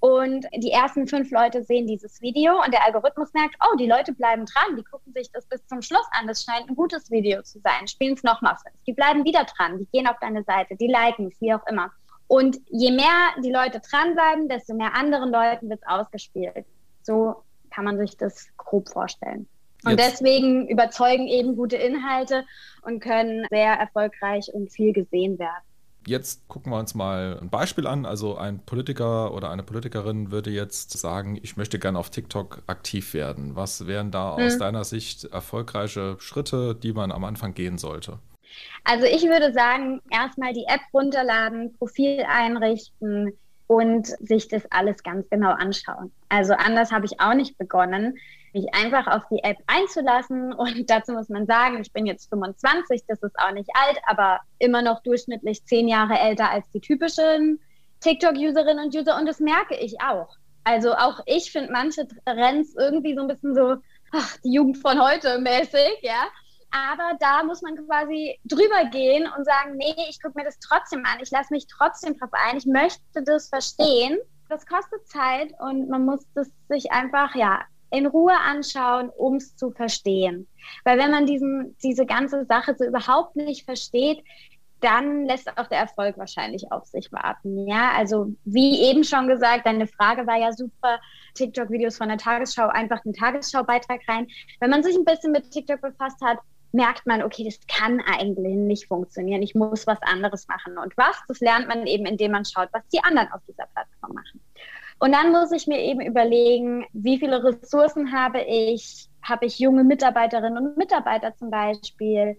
und 0.00 0.46
die 0.56 0.70
ersten 0.70 1.06
fünf 1.06 1.30
Leute 1.30 1.62
sehen 1.62 1.86
dieses 1.86 2.22
Video 2.22 2.58
und 2.64 2.72
der 2.72 2.84
Algorithmus 2.84 3.32
merkt, 3.34 3.54
oh, 3.60 3.76
die 3.76 3.86
Leute 3.86 4.14
bleiben 4.14 4.46
dran, 4.46 4.76
die 4.76 4.82
gucken 4.82 5.12
sich 5.12 5.30
das 5.30 5.44
bis 5.46 5.64
zum 5.66 5.82
Schluss 5.82 6.06
an. 6.12 6.26
Das 6.26 6.42
scheint 6.42 6.70
ein 6.70 6.74
gutes 6.74 7.10
Video 7.10 7.42
zu 7.42 7.60
sein. 7.60 7.86
Spielen 7.86 8.14
es 8.14 8.22
nochmal 8.22 8.56
fünf. 8.56 8.74
Die 8.86 8.94
bleiben 8.94 9.24
wieder 9.24 9.44
dran, 9.44 9.78
die 9.78 9.86
gehen 9.92 10.06
auf 10.06 10.16
deine 10.18 10.42
Seite, 10.44 10.74
die 10.76 10.86
liken 10.86 11.28
es, 11.28 11.38
wie 11.42 11.52
auch 11.52 11.66
immer. 11.66 11.90
Und 12.28 12.58
je 12.70 12.92
mehr 12.92 13.34
die 13.44 13.52
Leute 13.52 13.80
dranbleiben, 13.80 14.48
desto 14.48 14.74
mehr 14.74 14.94
anderen 14.94 15.30
Leuten 15.30 15.68
wird 15.68 15.80
es 15.82 15.88
ausgespielt. 15.88 16.64
So 17.02 17.42
kann 17.70 17.84
man 17.84 17.98
sich 17.98 18.16
das 18.16 18.48
grob 18.56 18.88
vorstellen. 18.88 19.46
Und 19.84 19.98
Jetzt. 19.98 20.20
deswegen 20.20 20.66
überzeugen 20.68 21.26
eben 21.26 21.56
gute 21.56 21.76
Inhalte 21.76 22.44
und 22.82 23.00
können 23.00 23.46
sehr 23.50 23.74
erfolgreich 23.74 24.48
und 24.52 24.70
viel 24.72 24.92
gesehen 24.92 25.38
werden. 25.38 25.64
Jetzt 26.06 26.48
gucken 26.48 26.72
wir 26.72 26.78
uns 26.78 26.94
mal 26.94 27.38
ein 27.40 27.50
Beispiel 27.50 27.86
an. 27.86 28.06
Also 28.06 28.36
ein 28.36 28.60
Politiker 28.64 29.34
oder 29.34 29.50
eine 29.50 29.62
Politikerin 29.62 30.30
würde 30.30 30.50
jetzt 30.50 30.92
sagen, 30.92 31.38
ich 31.42 31.56
möchte 31.56 31.78
gerne 31.78 31.98
auf 31.98 32.10
TikTok 32.10 32.62
aktiv 32.66 33.12
werden. 33.14 33.56
Was 33.56 33.86
wären 33.86 34.10
da 34.10 34.36
hm. 34.36 34.46
aus 34.46 34.58
deiner 34.58 34.84
Sicht 34.84 35.24
erfolgreiche 35.24 36.16
Schritte, 36.18 36.74
die 36.74 36.92
man 36.92 37.12
am 37.12 37.24
Anfang 37.24 37.54
gehen 37.54 37.78
sollte? 37.78 38.18
Also 38.84 39.04
ich 39.04 39.22
würde 39.22 39.52
sagen, 39.52 40.00
erstmal 40.10 40.52
die 40.52 40.64
App 40.66 40.80
runterladen, 40.92 41.72
Profil 41.76 42.24
einrichten 42.26 43.38
und 43.70 44.08
sich 44.18 44.48
das 44.48 44.64
alles 44.72 45.04
ganz 45.04 45.30
genau 45.30 45.52
anschauen. 45.52 46.10
Also 46.28 46.54
anders 46.54 46.90
habe 46.90 47.06
ich 47.06 47.20
auch 47.20 47.34
nicht 47.34 47.56
begonnen 47.56 48.18
mich 48.52 48.66
einfach 48.74 49.06
auf 49.06 49.22
die 49.30 49.44
App 49.44 49.58
einzulassen. 49.68 50.52
Und 50.54 50.90
dazu 50.90 51.12
muss 51.12 51.28
man 51.28 51.46
sagen, 51.46 51.80
ich 51.80 51.92
bin 51.92 52.04
jetzt 52.04 52.28
25, 52.30 53.02
das 53.06 53.22
ist 53.22 53.38
auch 53.38 53.52
nicht 53.52 53.70
alt, 53.74 53.98
aber 54.06 54.40
immer 54.58 54.82
noch 54.82 55.04
durchschnittlich 55.04 55.64
zehn 55.66 55.86
Jahre 55.86 56.18
älter 56.18 56.50
als 56.50 56.68
die 56.72 56.80
typischen 56.80 57.60
TikTok-Userinnen 58.00 58.86
und 58.86 58.96
User. 58.96 59.16
Und 59.16 59.26
das 59.26 59.38
merke 59.38 59.76
ich 59.76 60.00
auch. 60.00 60.36
Also 60.64 60.94
auch 60.94 61.20
ich 61.26 61.52
finde 61.52 61.70
manche 61.70 62.08
Trends 62.26 62.74
irgendwie 62.76 63.14
so 63.14 63.20
ein 63.20 63.28
bisschen 63.28 63.54
so, 63.54 63.76
ach, 64.10 64.36
die 64.44 64.52
Jugend 64.52 64.78
von 64.78 65.00
heute 65.00 65.38
mäßig, 65.38 65.98
ja. 66.02 66.26
Aber 66.70 67.16
da 67.18 67.42
muss 67.42 67.62
man 67.62 67.76
quasi 67.86 68.38
drüber 68.44 68.84
gehen 68.90 69.28
und 69.36 69.44
sagen, 69.44 69.76
nee, 69.76 69.94
ich 70.08 70.22
gucke 70.22 70.38
mir 70.38 70.44
das 70.44 70.58
trotzdem 70.60 71.04
an, 71.04 71.18
ich 71.20 71.30
lasse 71.30 71.52
mich 71.52 71.66
trotzdem 71.66 72.16
drauf 72.16 72.30
ein, 72.32 72.56
ich 72.56 72.66
möchte 72.66 73.22
das 73.24 73.48
verstehen. 73.48 74.18
Das 74.48 74.66
kostet 74.66 75.06
Zeit 75.06 75.52
und 75.60 75.88
man 75.88 76.04
muss 76.04 76.24
das 76.34 76.50
sich 76.68 76.90
einfach, 76.92 77.34
ja, 77.34 77.62
in 77.90 78.06
Ruhe 78.06 78.36
anschauen, 78.38 79.10
um 79.10 79.36
es 79.36 79.56
zu 79.56 79.70
verstehen. 79.72 80.46
Weil 80.84 80.98
wenn 80.98 81.10
man 81.10 81.26
diesen, 81.26 81.76
diese 81.82 82.06
ganze 82.06 82.44
Sache 82.46 82.74
so 82.78 82.84
überhaupt 82.84 83.36
nicht 83.36 83.64
versteht, 83.64 84.22
dann 84.80 85.26
lässt 85.26 85.48
auch 85.58 85.66
der 85.66 85.78
Erfolg 85.78 86.16
wahrscheinlich 86.16 86.72
auf 86.72 86.86
sich 86.86 87.12
warten. 87.12 87.68
Ja, 87.68 87.92
also 87.92 88.34
wie 88.44 88.80
eben 88.82 89.04
schon 89.04 89.28
gesagt, 89.28 89.66
deine 89.66 89.86
Frage 89.86 90.26
war 90.26 90.38
ja 90.38 90.52
super. 90.52 91.00
TikTok-Videos 91.34 91.96
von 91.98 92.08
der 92.08 92.18
Tagesschau, 92.18 92.68
einfach 92.68 93.04
einen 93.04 93.14
Tagesschau-Beitrag 93.14 94.00
rein. 94.08 94.26
Wenn 94.58 94.70
man 94.70 94.82
sich 94.82 94.96
ein 94.96 95.04
bisschen 95.04 95.32
mit 95.32 95.50
TikTok 95.50 95.80
befasst 95.80 96.20
hat, 96.22 96.38
merkt 96.72 97.06
man, 97.06 97.22
okay, 97.22 97.44
das 97.44 97.58
kann 97.66 98.00
eigentlich 98.00 98.54
nicht 98.54 98.86
funktionieren. 98.86 99.42
Ich 99.42 99.54
muss 99.54 99.86
was 99.86 100.00
anderes 100.02 100.46
machen. 100.48 100.78
Und 100.78 100.96
was, 100.96 101.20
das 101.28 101.40
lernt 101.40 101.68
man 101.68 101.86
eben, 101.86 102.06
indem 102.06 102.32
man 102.32 102.44
schaut, 102.44 102.68
was 102.72 102.86
die 102.92 103.02
anderen 103.02 103.30
auf 103.32 103.40
dieser 103.48 103.66
Plattform 103.66 104.14
machen. 104.14 104.40
Und 104.98 105.12
dann 105.12 105.32
muss 105.32 105.50
ich 105.52 105.66
mir 105.66 105.80
eben 105.80 106.00
überlegen, 106.00 106.86
wie 106.92 107.18
viele 107.18 107.42
Ressourcen 107.42 108.12
habe 108.12 108.42
ich? 108.42 109.08
Habe 109.22 109.46
ich 109.46 109.58
junge 109.58 109.84
Mitarbeiterinnen 109.84 110.58
und 110.58 110.76
Mitarbeiter 110.76 111.34
zum 111.36 111.50
Beispiel? 111.50 112.36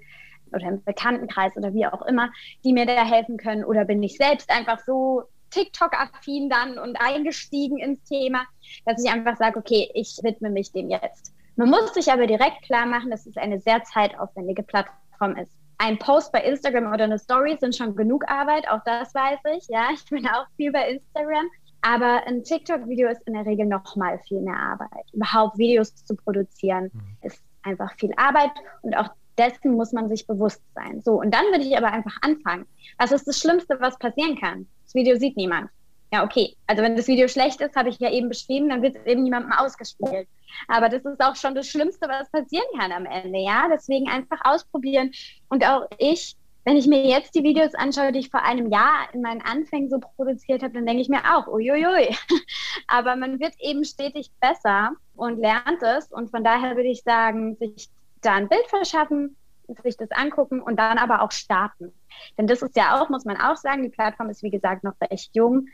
oder 0.54 0.68
im 0.68 0.84
Bekanntenkreis 0.84 1.56
oder 1.56 1.74
wie 1.74 1.86
auch 1.86 2.02
immer, 2.04 2.30
die 2.64 2.74
mir 2.74 2.86
da 2.86 3.06
helfen 3.06 3.38
können? 3.38 3.64
Oder 3.64 3.86
bin 3.86 4.04
ich 4.04 4.18
selbst 4.18 4.50
einfach 4.50 4.80
so 4.86 5.24
TikTok-affin 5.52 6.50
dann 6.50 6.78
und 6.78 6.96
eingestiegen 7.00 7.78
ins 7.78 8.04
Thema, 8.04 8.46
dass 8.86 9.04
ich 9.04 9.12
einfach 9.12 9.38
sage, 9.38 9.60
okay, 9.60 9.90
ich 9.94 10.20
widme 10.24 10.50
mich 10.50 10.72
dem 10.72 10.90
jetzt. 10.90 11.34
Man 11.62 11.70
muss 11.70 11.94
sich 11.94 12.12
aber 12.12 12.26
direkt 12.26 12.64
klar 12.64 12.88
machen, 12.88 13.12
dass 13.12 13.28
es 13.28 13.38
eine 13.38 13.60
sehr 13.60 13.84
zeitaufwendige 13.84 14.64
Plattform 14.64 15.36
ist. 15.36 15.56
Ein 15.78 16.00
Post 16.00 16.32
bei 16.32 16.42
Instagram 16.44 16.92
oder 16.92 17.04
eine 17.04 17.20
Story 17.20 17.56
sind 17.60 17.76
schon 17.76 17.96
genug 17.96 18.28
Arbeit, 18.28 18.68
auch 18.68 18.80
das 18.84 19.14
weiß 19.14 19.38
ich. 19.56 19.68
Ja, 19.68 19.90
ich 19.94 20.04
bin 20.10 20.26
auch 20.26 20.48
viel 20.58 20.72
bei 20.72 20.90
Instagram. 20.90 21.46
Aber 21.84 22.26
ein 22.26 22.44
TikTok-Video 22.44 23.10
ist 23.10 23.22
in 23.28 23.34
der 23.34 23.46
Regel 23.46 23.68
noch 23.68 23.96
mal 23.96 24.18
viel 24.28 24.42
mehr 24.42 24.58
Arbeit. 24.58 25.06
Überhaupt 25.14 25.60
Videos 25.60 25.94
zu 26.04 26.16
produzieren 26.16 26.90
mhm. 26.94 27.18
ist 27.22 27.44
einfach 27.62 27.94
viel 28.00 28.12
Arbeit 28.18 28.52
und 28.82 28.98
auch 28.98 29.10
dessen 29.38 29.76
muss 29.76 29.92
man 29.92 30.10
sich 30.10 30.26
bewusst 30.26 30.64
sein. 30.74 31.00
So, 31.02 31.22
und 31.22 31.32
dann 31.32 31.46
würde 31.52 31.64
ich 31.64 31.78
aber 31.78 31.92
einfach 31.92 32.18
anfangen. 32.24 32.66
Was 32.98 33.12
ist 33.12 33.28
das 33.28 33.40
Schlimmste, 33.40 33.80
was 33.80 34.00
passieren 34.00 34.36
kann? 34.36 34.66
Das 34.84 34.96
Video 34.96 35.16
sieht 35.16 35.38
niemand. 35.38 35.70
Ja, 36.14 36.24
okay. 36.26 36.56
Also 36.68 36.84
wenn 36.84 36.98
das 36.98 37.08
Video 37.08 37.28
schlecht 37.28 37.62
ist, 37.62 37.76
habe 37.76 37.90
ich 37.90 38.00
ja 38.00 38.12
eben 38.12 38.28
beschrieben, 38.28 38.70
dann 38.70 38.82
wird 38.82 38.98
es 38.98 39.06
eben 39.06 39.24
niemandem 39.24 39.54
ausgespielt. 39.54 40.28
Aber 40.68 40.90
das 40.90 41.06
ist 41.06 41.22
auch 41.22 41.36
schon 41.38 41.56
das 41.56 41.68
Schlimmste, 41.68 42.10
was 42.10 42.30
passieren 42.30 42.66
kann 42.78 42.92
am 42.92 43.06
Ende, 43.06 43.40
ja. 43.40 43.68
Deswegen 43.72 44.10
einfach 44.10 44.40
ausprobieren. 44.44 45.12
Und 45.48 45.66
auch 45.66 45.88
ich, 46.00 46.36
wenn 46.66 46.76
ich 46.76 46.86
mir 46.86 47.06
jetzt 47.06 47.34
die 47.34 47.44
Videos 47.44 47.74
anschaue, 47.76 48.12
die 48.12 48.20
ich 48.20 48.30
vor 48.30 48.44
einem 48.44 48.70
Jahr 48.70 49.08
in 49.14 49.22
meinen 49.22 49.42
Anfängen 49.42 49.90
so 49.90 50.00
produziert 50.00 50.64
habe, 50.64 50.74
dann 50.74 50.86
denke 50.86 51.02
ich 51.02 51.10
mir 51.10 51.24
auch, 51.34 51.48
uiuiui. 51.48 52.16
Aber 52.88 53.16
man 53.16 53.40
wird 53.40 53.54
eben 53.60 53.86
stetig 53.86 54.32
besser 54.42 54.92
und 55.16 55.40
lernt 55.40 55.82
es. 55.82 56.12
Und 56.12 56.30
von 56.30 56.44
daher 56.44 56.76
würde 56.76 56.90
ich 56.90 57.04
sagen, 57.04 57.56
sich 57.56 57.90
da 58.22 58.34
ein 58.34 58.50
Bild 58.50 58.68
verschaffen, 58.68 59.38
sich 59.84 59.96
das 59.96 60.12
angucken 60.12 60.62
und 60.62 60.78
dann 60.78 60.98
aber 60.98 61.22
auch 61.22 61.32
starten. 61.32 61.94
Denn 62.38 62.48
das 62.48 62.62
ist 62.62 62.76
ja 62.76 63.00
auch, 63.00 63.10
muss 63.10 63.24
man 63.24 63.38
auch 63.38 63.56
sagen, 63.56 63.84
die 63.84 63.90
Plattform 63.90 64.30
ist 64.30 64.44
wie 64.44 64.50
gesagt 64.50 64.84
noch 64.84 64.94
recht 65.02 65.32
jung. 65.34 65.68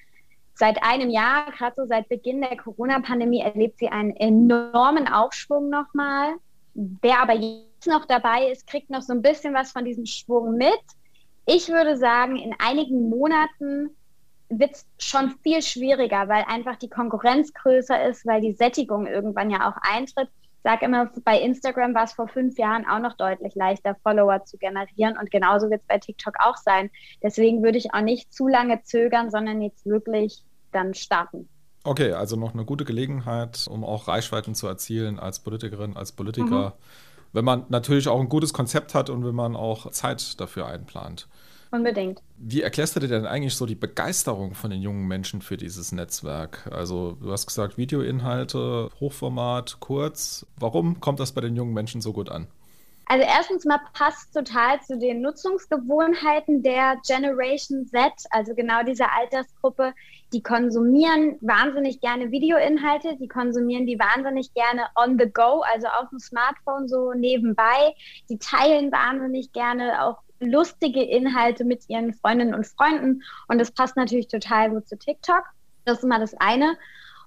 Seit 0.59 0.81
einem 0.81 1.11
Jahr, 1.11 1.51
gerade 1.51 1.75
so 1.75 1.85
seit 1.85 2.09
Beginn 2.09 2.41
der 2.41 2.57
Corona-Pandemie, 2.57 3.41
erlebt 3.41 3.77
sie 3.77 3.89
einen 3.89 4.15
enormen 4.15 5.07
Aufschwung 5.07 5.69
nochmal. 5.69 6.33
Wer 6.73 7.21
aber 7.21 7.33
jetzt 7.33 7.85
noch 7.85 8.05
dabei 8.05 8.49
ist, 8.49 8.65
kriegt 8.65 8.89
noch 8.89 9.03
so 9.03 9.13
ein 9.13 9.21
bisschen 9.21 9.53
was 9.53 9.71
von 9.71 9.85
diesem 9.85 10.07
Schwung 10.07 10.57
mit. 10.57 10.79
Ich 11.45 11.69
würde 11.69 11.95
sagen, 11.95 12.37
in 12.37 12.55
einigen 12.57 13.07
Monaten 13.07 13.95
wird 14.49 14.71
es 14.71 14.87
schon 14.97 15.35
viel 15.43 15.61
schwieriger, 15.61 16.27
weil 16.27 16.43
einfach 16.47 16.77
die 16.77 16.89
Konkurrenz 16.89 17.53
größer 17.53 18.07
ist, 18.09 18.25
weil 18.25 18.41
die 18.41 18.53
Sättigung 18.53 19.05
irgendwann 19.05 19.51
ja 19.51 19.69
auch 19.69 19.77
eintritt 19.81 20.29
sage 20.63 20.85
immer, 20.85 21.11
bei 21.23 21.39
Instagram 21.39 21.93
war 21.95 22.03
es 22.03 22.13
vor 22.13 22.27
fünf 22.27 22.57
Jahren 22.57 22.85
auch 22.85 22.99
noch 22.99 23.15
deutlich 23.15 23.55
leichter, 23.55 23.95
Follower 24.03 24.43
zu 24.45 24.57
generieren. 24.57 25.17
Und 25.17 25.31
genauso 25.31 25.69
wird 25.69 25.81
es 25.81 25.87
bei 25.87 25.97
TikTok 25.97 26.35
auch 26.39 26.57
sein. 26.57 26.89
Deswegen 27.23 27.63
würde 27.63 27.77
ich 27.77 27.93
auch 27.93 28.01
nicht 28.01 28.33
zu 28.33 28.47
lange 28.47 28.81
zögern, 28.83 29.29
sondern 29.29 29.61
jetzt 29.61 29.85
wirklich 29.85 30.43
dann 30.71 30.93
starten. 30.93 31.47
Okay, 31.83 32.11
also 32.11 32.35
noch 32.35 32.53
eine 32.53 32.65
gute 32.65 32.83
Gelegenheit, 32.83 33.65
um 33.69 33.85
auch 33.85 34.07
Reichweiten 34.07 34.55
zu 34.55 34.67
erzielen 34.67 35.19
als 35.19 35.39
Politikerin, 35.39 35.95
als 35.95 36.11
Politiker. 36.11 36.69
Mhm. 36.69 36.73
Wenn 37.33 37.45
man 37.45 37.65
natürlich 37.69 38.07
auch 38.07 38.19
ein 38.19 38.29
gutes 38.29 38.51
Konzept 38.51 38.93
hat 38.93 39.09
und 39.09 39.25
wenn 39.25 39.35
man 39.35 39.55
auch 39.55 39.89
Zeit 39.91 40.39
dafür 40.39 40.67
einplant. 40.67 41.27
Unbedingt. 41.71 42.21
Wie 42.37 42.61
erklärst 42.61 42.95
du 42.95 42.99
dir 42.99 43.07
denn 43.07 43.25
eigentlich 43.25 43.55
so 43.55 43.65
die 43.65 43.75
Begeisterung 43.75 44.53
von 44.53 44.69
den 44.69 44.81
jungen 44.81 45.07
Menschen 45.07 45.41
für 45.41 45.57
dieses 45.57 45.91
Netzwerk? 45.91 46.69
Also 46.71 47.17
du 47.21 47.31
hast 47.31 47.47
gesagt, 47.47 47.77
Videoinhalte, 47.77 48.89
Hochformat, 48.99 49.77
kurz. 49.79 50.45
Warum 50.57 50.99
kommt 50.99 51.19
das 51.19 51.33
bei 51.33 51.41
den 51.41 51.55
jungen 51.55 51.73
Menschen 51.73 52.01
so 52.01 52.13
gut 52.13 52.29
an? 52.29 52.47
Also 53.09 53.25
erstens 53.25 53.63
mal 53.63 53.79
passt 53.93 54.33
total 54.33 54.81
zu 54.81 54.97
den 54.97 55.21
Nutzungsgewohnheiten 55.21 56.61
der 56.61 56.97
Generation 57.07 57.85
Z, 57.85 58.11
also 58.31 58.53
genau 58.53 58.83
dieser 58.83 59.07
Altersgruppe. 59.13 59.93
Die 60.33 60.43
konsumieren 60.43 61.37
wahnsinnig 61.39 62.01
gerne 62.01 62.31
Videoinhalte, 62.31 63.15
die 63.15 63.29
konsumieren 63.29 63.85
die 63.85 63.97
wahnsinnig 63.97 64.53
gerne 64.53 64.87
on 64.95 65.17
the 65.17 65.31
go, 65.31 65.63
also 65.73 65.87
auf 65.87 66.09
dem 66.09 66.19
Smartphone 66.19 66.89
so 66.89 67.13
nebenbei. 67.13 67.95
Die 68.29 68.39
teilen 68.39 68.91
wahnsinnig 68.91 69.53
gerne 69.53 70.03
auch 70.03 70.17
lustige 70.39 71.03
Inhalte 71.03 71.65
mit 71.65 71.89
ihren 71.89 72.13
Freundinnen 72.13 72.53
und 72.53 72.67
Freunden. 72.67 73.23
Und 73.47 73.59
das 73.59 73.71
passt 73.71 73.95
natürlich 73.95 74.27
total 74.27 74.69
gut 74.69 74.87
zu 74.87 74.97
TikTok. 74.97 75.43
Das 75.85 75.99
ist 75.99 76.05
mal 76.05 76.19
das 76.19 76.33
eine. 76.35 76.77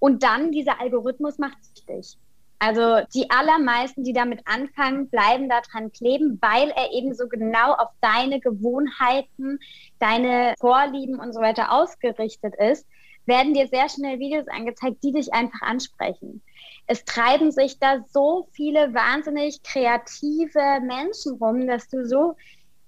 Und 0.00 0.22
dann, 0.22 0.52
dieser 0.52 0.80
Algorithmus 0.80 1.38
macht 1.38 1.58
süchtig. 1.64 2.16
Also 2.58 3.00
die 3.14 3.30
allermeisten, 3.30 4.04
die 4.04 4.12
damit 4.12 4.40
anfangen, 4.46 5.08
bleiben 5.08 5.48
daran 5.48 5.92
kleben, 5.92 6.38
weil 6.42 6.68
er 6.70 6.92
eben 6.92 7.14
so 7.14 7.26
genau 7.26 7.72
auf 7.72 7.88
deine 8.02 8.38
Gewohnheiten, 8.38 9.58
deine 9.98 10.54
Vorlieben 10.58 11.18
und 11.18 11.32
so 11.32 11.40
weiter 11.40 11.72
ausgerichtet 11.72 12.54
ist, 12.56 12.86
werden 13.24 13.54
dir 13.54 13.66
sehr 13.68 13.88
schnell 13.88 14.18
Videos 14.18 14.46
angezeigt, 14.48 15.02
die 15.02 15.12
dich 15.12 15.32
einfach 15.32 15.62
ansprechen. 15.62 16.42
Es 16.86 17.04
treiben 17.04 17.50
sich 17.50 17.78
da 17.78 18.04
so 18.08 18.48
viele 18.52 18.92
wahnsinnig 18.92 19.62
kreative 19.62 20.80
Menschen 20.82 21.36
rum, 21.36 21.66
dass 21.66 21.88
du 21.88 22.04
so 22.04 22.36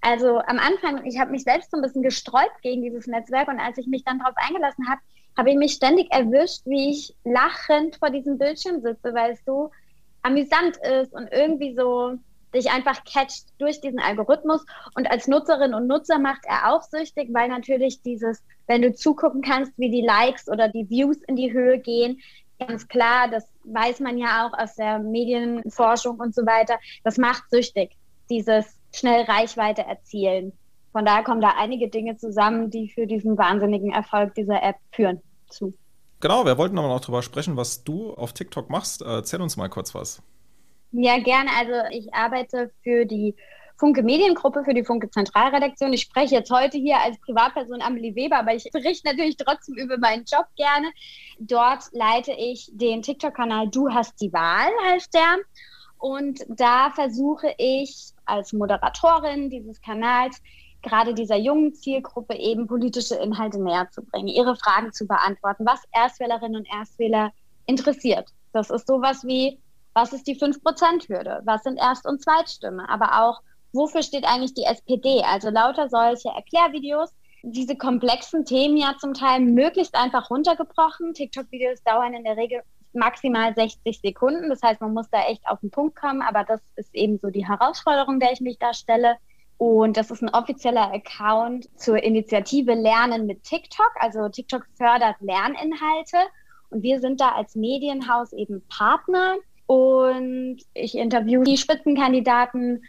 also 0.03 0.39
am 0.41 0.59
Anfang, 0.59 1.05
ich 1.07 1.19
habe 1.19 1.31
mich 1.31 1.45
selbst 1.45 1.71
so 1.71 1.79
ein 1.79 1.83
bisschen 1.83 2.03
gesträubt 2.03 2.61
gegen 2.61 2.83
dieses 2.83 3.07
Netzwerk 3.07 3.49
und 3.49 3.61
als 3.61 3.79
ich 3.79 3.87
mich 3.87 4.05
dann 4.05 4.19
darauf 4.19 4.35
eingelassen 4.37 4.89
habe, 4.89 5.01
habe 5.39 5.51
ich 5.51 5.57
mich 5.57 5.73
ständig 5.73 6.13
erwischt, 6.13 6.63
wie 6.67 6.91
ich 6.91 7.15
lachend 7.25 7.97
vor 7.97 8.11
diesem 8.11 8.37
Bildschirm 8.37 8.83
sitze, 8.83 9.15
weil 9.15 9.33
es 9.33 9.45
so 9.47 9.71
amüsant 10.23 10.77
ist 10.77 11.13
und 11.13 11.29
irgendwie 11.33 11.75
so 11.75 12.19
dich 12.55 12.71
einfach 12.71 13.05
catcht 13.05 13.47
durch 13.59 13.81
diesen 13.81 13.99
Algorithmus. 13.99 14.65
Und 14.95 15.11
als 15.11 15.27
Nutzerin 15.27 15.73
und 15.73 15.87
Nutzer 15.87 16.19
macht 16.19 16.45
er 16.45 16.73
auch 16.73 16.83
süchtig, 16.83 17.31
weil 17.33 17.49
natürlich 17.49 18.03
dieses, 18.03 18.43
wenn 18.67 18.83
du 18.83 18.93
zugucken 18.93 19.41
kannst, 19.41 19.73
wie 19.79 19.91
die 19.91 20.03
Likes 20.03 20.49
oder 20.49 20.69
die 20.69 20.89
Views 20.91 21.17
in 21.29 21.37
die 21.37 21.53
Höhe 21.53 21.79
gehen, 21.79 22.21
ganz 22.59 22.87
klar, 22.89 23.29
das 23.29 23.49
weiß 23.65 24.01
man 24.01 24.19
ja 24.19 24.47
auch 24.47 24.59
aus 24.59 24.75
der 24.75 24.99
Medienforschung 24.99 26.21
und 26.21 26.35
so 26.35 26.45
weiter, 26.45 26.79
das 27.05 27.17
macht 27.17 27.51
süchtig. 27.51 27.97
Dieses 28.29 28.82
schnell 28.95 29.23
Reichweite 29.23 29.83
erzielen. 29.83 30.53
Von 30.93 31.05
daher 31.05 31.25
kommen 31.25 31.41
da 31.41 31.55
einige 31.57 31.89
Dinge 31.89 32.17
zusammen, 32.17 32.71
die 32.71 32.89
für 32.91 33.07
diesen 33.07 33.39
wahnsinnigen 33.39 33.93
Erfolg 33.93 34.35
dieser 34.35 34.63
App 34.63 34.77
führen 34.93 35.23
zu. 35.49 35.75
Genau, 36.21 36.45
wir 36.45 36.59
wollten 36.59 36.79
aber 36.79 36.89
noch 36.89 37.01
darüber 37.01 37.23
sprechen, 37.23 37.57
was 37.57 37.83
du 37.83 38.15
auf 38.15 38.33
TikTok 38.33 38.71
machst. 38.71 39.03
Erzähl 39.03 39.41
uns 39.41 39.57
mal 39.57 39.69
kurz 39.69 39.95
was. 39.95 40.23
Ja, 40.93 41.19
gerne. 41.19 41.51
Also 41.59 41.73
ich 41.91 42.13
arbeite 42.13 42.71
für 42.83 43.07
die 43.07 43.35
Funke 43.79 44.03
Mediengruppe, 44.03 44.63
für 44.65 44.75
die 44.75 44.85
Funke 44.85 45.11
Zentralredaktion. 45.11 45.93
Ich 45.93 46.03
spreche 46.03 46.37
jetzt 46.37 46.53
heute 46.53 46.79
hier 46.79 46.99
als 46.99 47.19
Privatperson 47.19 47.83
Amelie 47.83 48.15
Weber, 48.15 48.39
aber 48.39 48.55
ich 48.55 48.71
berichte 48.71 49.09
natürlich 49.09 49.37
trotzdem 49.37 49.75
über 49.77 49.99
meinen 49.99 50.25
Job 50.25 50.47
gerne. 50.57 50.93
Dort 51.41 51.85
leite 51.91 52.33
ich 52.33 52.71
den 52.73 53.03
TikTok-Kanal 53.03 53.71
Du 53.71 53.89
hast 53.91 54.21
die 54.21 54.33
Wahl, 54.33 54.71
heißt 54.85 55.13
der. 55.13 55.39
Und 56.03 56.45
da 56.49 56.91
versuche 56.91 57.55
ich 57.59 58.11
als 58.25 58.53
Moderatorin 58.53 59.51
dieses 59.51 59.81
Kanals 59.81 60.43
gerade 60.83 61.15
dieser 61.15 61.37
jungen 61.37 61.75
Zielgruppe 61.75 62.35
eben 62.35 62.67
politische 62.67 63.15
Inhalte 63.15 63.63
näher 63.63 63.89
zu 63.93 64.03
bringen, 64.03 64.27
ihre 64.27 64.57
Fragen 64.57 64.93
zu 64.93 65.07
beantworten, 65.07 65.65
was 65.65 65.81
Erstwählerinnen 65.93 66.57
und 66.57 66.69
Erstwähler 66.77 67.31
interessiert. 67.67 68.29
Das 68.53 68.71
ist 68.71 68.89
sowas 68.89 69.23
wie, 69.23 69.61
was 69.95 70.13
ist 70.13 70.27
die 70.27 70.35
5%-Hürde? 70.35 71.43
Was 71.45 71.63
sind 71.63 71.77
Erst- 71.77 72.09
und 72.09 72.21
Zweitstimme? 72.21 72.89
Aber 72.89 73.23
auch, 73.23 73.41
wofür 73.73 74.03
steht 74.03 74.25
eigentlich 74.25 74.55
die 74.55 74.65
SPD? 74.65 75.23
Also 75.23 75.51
lauter 75.51 75.89
solche 75.89 76.31
Erklärvideos. 76.31 77.11
Diese 77.45 77.77
komplexen 77.77 78.45
Themen 78.45 78.77
ja 78.77 78.97
zum 78.99 79.15
Teil 79.15 79.39
möglichst 79.39 79.95
einfach 79.95 80.31
runtergebrochen. 80.31 81.15
TikTok-Videos 81.15 81.81
dauern 81.85 82.15
in 82.15 82.25
der 82.25 82.37
Regel 82.37 82.63
maximal 82.95 83.55
60 83.55 84.01
Sekunden. 84.01 84.49
Das 84.49 84.63
heißt, 84.63 84.81
man 84.81 84.95
muss 84.95 85.09
da 85.11 85.25
echt 85.27 85.47
auf 85.47 85.61
den 85.61 85.71
Punkt 85.71 85.97
kommen, 85.97 86.23
aber 86.23 86.45
das 86.45 86.61
ist 86.77 86.95
eben 86.95 87.19
so 87.19 87.31
die 87.31 87.47
Herausforderung, 87.47 88.21
der 88.21 88.33
ich 88.33 88.41
mich 88.41 88.59
da 88.59 88.75
stelle. 88.75 89.17
Und 89.59 89.97
das 89.97 90.11
ist 90.11 90.23
ein 90.23 90.35
offizieller 90.35 90.93
Account 90.93 91.69
zur 91.79 92.03
Initiative 92.03 92.75
Lernen 92.75 93.27
mit 93.27 93.45
TikTok. 93.45 93.93
Also 94.01 94.29
TikTok 94.29 94.67
fördert 94.77 95.17
Lerninhalte 95.21 96.17
und 96.71 96.83
wir 96.83 97.01
sind 97.01 97.21
da 97.21 97.33
als 97.33 97.55
Medienhaus 97.55 98.33
eben 98.33 98.63
Partner. 98.69 99.37
und 99.67 100.59
ich 100.75 100.97
interviewe 100.97 101.45
die 101.45 101.57
Spitzenkandidaten, 101.57 102.83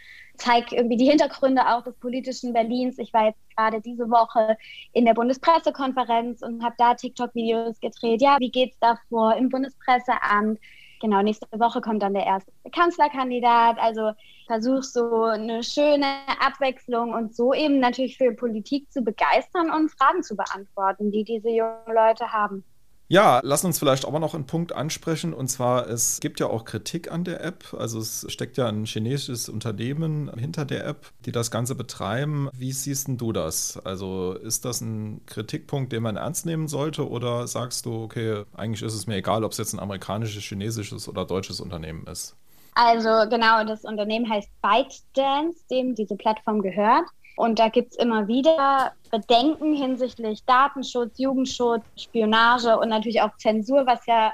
zeige 0.44 0.76
irgendwie 0.76 0.98
die 0.98 1.10
Hintergründe 1.10 1.62
auch 1.68 1.84
des 1.84 1.96
politischen 1.98 2.54
Berlins. 2.54 2.98
Ich 2.98 3.14
war 3.14 3.28
jetzt 3.28 3.40
gerade 3.56 3.80
diese 3.82 4.10
Woche 4.10 4.58
in 4.92 5.06
der 5.06 5.14
Bundespressekonferenz 5.14 6.42
und 6.42 6.64
habe 6.64 6.76
da 6.78 6.96
TikTok-Videos 6.96 7.80
gedreht. 7.80 8.22
Ja, 8.22 8.38
wie 8.40 8.52
geht 8.52 8.74
es 8.74 8.80
davor 8.80 9.36
im 9.36 9.50
Bundespresseamt? 9.50 10.60
Genau, 11.02 11.22
nächste 11.22 11.48
Woche 11.60 11.82
kommt 11.82 12.02
dann 12.02 12.14
der 12.14 12.26
erste 12.26 12.52
Kanzlerkandidat. 12.72 13.78
Also 13.80 14.12
versuche 14.48 14.84
so 14.84 15.24
eine 15.24 15.64
schöne 15.64 16.06
Abwechslung 16.40 17.14
und 17.14 17.36
so 17.36 17.54
eben 17.54 17.80
natürlich 17.80 18.18
für 18.18 18.34
Politik 18.34 18.92
zu 18.92 19.02
begeistern 19.02 19.72
und 19.72 19.92
Fragen 19.92 20.24
zu 20.24 20.36
beantworten, 20.36 21.12
die 21.12 21.24
diese 21.24 21.50
jungen 21.50 21.94
Leute 21.94 22.32
haben. 22.32 22.64
Ja, 23.10 23.42
lass 23.44 23.66
uns 23.66 23.78
vielleicht 23.80 24.06
aber 24.06 24.20
noch 24.20 24.34
einen 24.34 24.48
Punkt 24.48 24.74
ansprechen. 24.74 25.34
Und 25.34 25.48
zwar, 25.48 25.88
es 25.88 26.20
gibt 26.20 26.40
ja 26.40 26.48
auch 26.48 26.66
Kritik 26.66 27.12
an 27.12 27.24
der 27.24 27.44
App. 27.44 27.76
Also 27.78 28.00
es 28.00 28.26
steckt 28.30 28.58
ja 28.58 28.68
ein 28.68 28.86
chinesisches 28.86 29.50
Unternehmen 29.50 30.32
hinter 30.38 30.66
der 30.66 30.86
App, 30.86 31.12
die 31.26 31.32
das 31.32 31.52
Ganze 31.52 31.76
betreiben. 31.76 32.50
Wie 32.54 32.72
siehst 32.72 33.08
du 33.10 33.32
das? 33.32 33.78
Also 33.86 34.34
ist 34.34 34.66
das 34.66 34.82
ein 34.82 35.22
Kritikpunkt, 35.26 35.92
den 35.92 36.04
man 36.04 36.16
ernst 36.16 36.46
nehmen 36.46 36.68
sollte? 36.68 37.08
Oder 37.08 37.46
sagst 37.48 37.86
du, 37.86 38.04
okay, 38.04 38.44
eigentlich 38.56 38.82
ist 38.82 38.94
es 38.94 39.06
mir 39.06 39.18
egal, 39.18 39.44
ob 39.44 39.52
es 39.52 39.58
jetzt 39.58 39.74
ein 39.74 39.80
amerikanisches, 39.80 40.44
chinesisches 40.44 41.08
oder 41.08 41.26
deutsches 41.26 41.60
Unternehmen 41.60 42.08
ist? 42.08 42.36
Also 42.76 43.30
genau, 43.30 43.64
das 43.66 43.84
Unternehmen 43.84 44.28
heißt 44.28 44.50
ByteDance, 44.62 45.60
dem 45.70 45.94
diese 45.94 46.16
Plattform 46.16 46.62
gehört. 46.62 47.06
Und 47.36 47.60
da 47.60 47.70
gibt 47.70 47.92
es 47.92 47.98
immer 47.98 48.28
wieder 48.28 48.94
Bedenken 49.12 49.74
hinsichtlich 49.76 50.44
Datenschutz, 50.46 51.18
Jugendschutz, 51.18 51.84
Spionage 51.98 52.78
und 52.78 52.90
natürlich 52.90 53.22
auch 53.22 53.36
Zensur, 53.38 53.86
was 53.86 54.06
ja, 54.06 54.32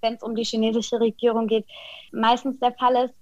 wenn 0.00 0.14
es 0.14 0.22
um 0.22 0.34
die 0.34 0.44
chinesische 0.44 1.00
Regierung 1.00 1.46
geht, 1.46 1.66
meistens 2.12 2.58
der 2.58 2.72
Fall 2.72 3.04
ist. 3.04 3.14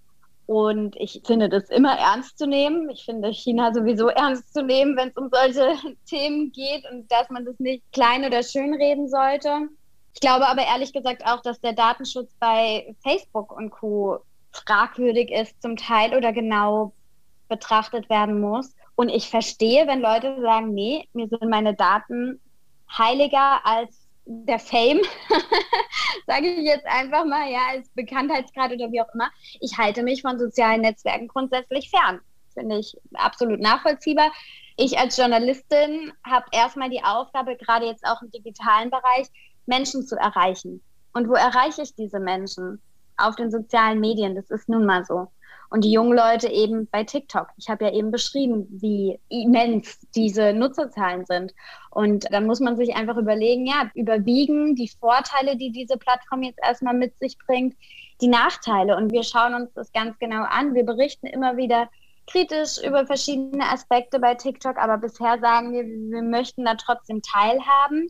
Und 0.47 0.97
ich 0.97 1.21
finde 1.27 1.51
das 1.51 1.69
immer 1.69 1.99
ernst 1.99 2.39
zu 2.39 2.47
nehmen. 2.47 2.89
Ich 2.89 3.05
finde 3.05 3.31
China 3.35 3.75
sowieso 3.75 4.09
ernst 4.09 4.55
zu 4.55 4.63
nehmen, 4.63 4.97
wenn 4.97 5.11
es 5.11 5.17
um 5.17 5.29
solche 5.31 5.77
Themen 6.07 6.53
geht 6.53 6.91
und 6.91 7.11
dass 7.13 7.29
man 7.29 7.45
das 7.45 7.59
nicht 7.59 7.83
klein 7.93 8.25
oder 8.25 8.43
schön 8.43 8.73
reden 8.73 9.09
sollte. 9.11 9.69
Ich 10.15 10.21
glaube 10.21 10.49
aber 10.49 10.63
ehrlich 10.63 10.95
gesagt 10.95 11.23
auch, 11.27 11.43
dass 11.43 11.61
der 11.61 11.75
Datenschutz 11.75 12.35
bei 12.41 12.95
Facebook 13.03 13.55
und 13.55 13.71
Co. 13.71 14.21
fragwürdig 14.53 15.31
ist 15.31 15.61
zum 15.61 15.77
Teil 15.77 16.17
oder 16.17 16.33
genau 16.33 16.93
betrachtet 17.49 18.09
werden 18.09 18.41
muss. 18.41 18.75
Und 18.99 19.11
ich 19.11 19.31
verstehe, 19.31 19.87
wenn 19.87 20.01
Leute 20.01 20.41
sagen, 20.41 20.75
nee, 20.75 21.09
mir 21.13 21.29
sind 21.29 21.49
meine 21.49 21.73
Daten 21.73 22.41
heiliger 22.91 23.65
als 23.65 24.09
der 24.25 24.59
Fame, 24.59 25.01
sage 26.27 26.49
ich 26.49 26.65
jetzt 26.65 26.85
einfach 26.85 27.25
mal, 27.25 27.49
ja, 27.49 27.61
als 27.71 27.89
Bekanntheitsgrad 27.91 28.73
oder 28.73 28.91
wie 28.91 29.01
auch 29.01 29.15
immer. 29.15 29.31
Ich 29.61 29.79
halte 29.79 30.03
mich 30.03 30.23
von 30.23 30.37
sozialen 30.37 30.81
Netzwerken 30.81 31.29
grundsätzlich 31.29 31.91
fern. 31.91 32.19
Finde 32.55 32.81
ich 32.81 32.97
absolut 33.15 33.61
nachvollziehbar. 33.61 34.33
Ich 34.77 34.99
als 34.99 35.17
Journalistin 35.17 36.13
habe 36.25 36.47
erstmal 36.51 36.91
die 36.91 37.05
Aufgabe, 37.05 37.55
gerade 37.55 37.87
jetzt 37.87 38.05
auch 38.05 38.21
im 38.21 38.33
digitalen 38.33 38.91
Bereich, 38.91 39.29
Menschen 39.67 40.09
zu 40.09 40.17
erreichen. 40.17 40.83
Und 41.13 41.29
wo 41.29 41.35
erreiche 41.35 41.83
ich 41.83 41.95
diese 41.95 42.19
Menschen? 42.19 42.83
Auf 43.17 43.37
den 43.37 43.53
sozialen 43.53 44.01
Medien, 44.01 44.35
das 44.35 44.51
ist 44.51 44.69
nun 44.69 44.85
mal 44.85 45.05
so 45.05 45.29
und 45.71 45.85
die 45.85 45.93
jungen 45.93 46.17
Leute 46.17 46.49
eben 46.49 46.89
bei 46.91 47.05
TikTok. 47.05 47.49
Ich 47.57 47.69
habe 47.69 47.85
ja 47.87 47.93
eben 47.93 48.11
beschrieben, 48.11 48.67
wie 48.71 49.19
immens 49.29 49.99
diese 50.15 50.53
Nutzerzahlen 50.53 51.27
sind. 51.27 51.53
Und 51.91 52.27
dann 52.33 52.47
muss 52.47 52.61
man 52.61 52.77
sich 52.77 52.97
einfach 52.97 53.17
überlegen, 53.17 53.67
ja, 53.67 53.91
überwiegen 53.95 54.75
die 54.75 54.89
Vorteile, 54.89 55.57
die 55.57 55.71
diese 55.71 55.99
Plattform 55.99 56.43
jetzt 56.43 56.61
erstmal 56.63 56.95
mit 56.95 57.19
sich 57.19 57.37
bringt, 57.47 57.77
die 58.21 58.29
Nachteile. 58.29 58.97
Und 58.97 59.13
wir 59.13 59.23
schauen 59.23 59.55
uns 59.55 59.73
das 59.75 59.93
ganz 59.93 60.19
genau 60.19 60.45
an. 60.45 60.75
Wir 60.75 60.85
berichten 60.85 61.27
immer 61.27 61.57
wieder 61.57 61.89
kritisch 62.27 62.79
über 62.85 63.07
verschiedene 63.07 63.65
Aspekte 63.71 64.19
bei 64.19 64.35
TikTok, 64.35 64.77
aber 64.77 64.99
bisher 64.99 65.39
sagen 65.41 65.73
wir, 65.73 65.85
wir 65.85 66.23
möchten 66.23 66.65
da 66.65 66.75
trotzdem 66.75 67.23
teilhaben. 67.23 68.09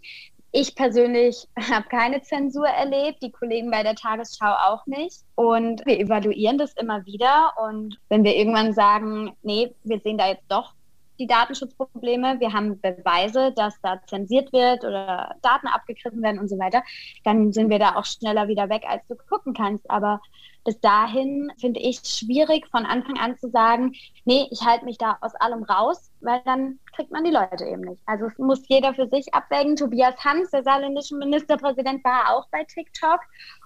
Ich 0.51 0.75
persönlich 0.75 1.47
habe 1.71 1.89
keine 1.89 2.23
Zensur 2.23 2.67
erlebt, 2.67 3.23
die 3.23 3.31
Kollegen 3.31 3.71
bei 3.71 3.83
der 3.83 3.95
Tagesschau 3.95 4.53
auch 4.67 4.87
nicht. 4.87 5.23
Und 5.35 5.85
wir 5.87 5.99
evaluieren 5.99 6.59
das 6.59 6.75
immer 6.75 7.05
wieder. 7.07 7.53
Und 7.69 7.99
wenn 8.09 8.25
wir 8.25 8.35
irgendwann 8.37 8.73
sagen, 8.73 9.37
nee, 9.43 9.75
wir 9.85 10.01
sehen 10.01 10.19
da 10.19 10.29
jetzt 10.29 10.45
doch 10.49 10.75
die 11.19 11.27
Datenschutzprobleme, 11.27 12.41
wir 12.41 12.53
haben 12.53 12.81
Beweise, 12.81 13.53
dass 13.53 13.81
da 13.83 14.01
zensiert 14.07 14.53
wird 14.53 14.85
oder 14.85 15.35
Daten 15.43 15.67
abgegriffen 15.67 16.23
werden 16.23 16.39
und 16.39 16.49
so 16.49 16.59
weiter, 16.59 16.83
dann 17.25 17.53
sind 17.53 17.71
wir 17.71 17.79
da 17.79 17.97
auch 17.97 18.05
schneller 18.05 18.49
wieder 18.49 18.69
weg, 18.69 18.85
als 18.89 19.07
du 19.07 19.17
gucken 19.17 19.55
kannst. 19.55 19.91
Aber 19.91 20.21
bis 20.65 20.81
dahin 20.81 21.51
finde 21.59 21.81
ich 21.81 22.01
schwierig, 22.05 22.67
von 22.69 22.85
Anfang 22.85 23.19
an 23.19 23.37
zu 23.39 23.49
sagen, 23.51 23.95
nee, 24.25 24.47
ich 24.51 24.63
halte 24.65 24.85
mich 24.85 24.99
da 24.99 25.17
aus 25.21 25.35
allem 25.37 25.63
raus, 25.63 26.11
weil 26.21 26.43
dann 26.45 26.79
kriegt 26.95 27.11
man 27.11 27.25
die 27.25 27.31
Leute 27.31 27.65
eben 27.65 27.83
nicht. 27.83 28.03
Also 28.07 28.27
es 28.27 28.39
muss 28.39 28.69
jeder 28.69 28.95
für 28.95 29.09
sich 29.09 29.33
abwägen. 29.33 29.77
Tobias 29.77 30.23
Hans, 30.25 30.51
der 30.51 30.63
saarländische 30.63 31.17
Ministerpräsident, 31.17 32.05
war 32.05 32.35
auch 32.35 32.47
bei 32.51 32.65
TikTok 32.65 33.21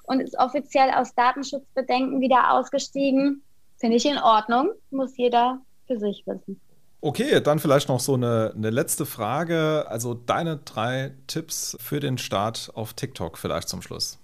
und 0.04 0.20
ist 0.20 0.38
offiziell 0.38 0.90
aus 0.90 1.14
Datenschutzbedenken 1.14 2.20
wieder 2.20 2.52
ausgestiegen. 2.52 3.42
Finde 3.78 3.96
ich 3.96 4.06
in 4.06 4.18
Ordnung, 4.18 4.70
muss 4.90 5.16
jeder 5.16 5.60
für 5.88 5.98
sich 5.98 6.24
wissen. 6.26 6.60
Okay, 7.04 7.40
dann 7.40 7.58
vielleicht 7.58 7.88
noch 7.88 7.98
so 7.98 8.14
eine, 8.14 8.52
eine 8.56 8.70
letzte 8.70 9.06
Frage. 9.06 9.86
Also 9.88 10.14
deine 10.14 10.58
drei 10.58 11.10
Tipps 11.26 11.76
für 11.80 11.98
den 11.98 12.16
Start 12.16 12.70
auf 12.74 12.94
TikTok 12.94 13.38
vielleicht 13.38 13.68
zum 13.68 13.82
Schluss. 13.82 14.20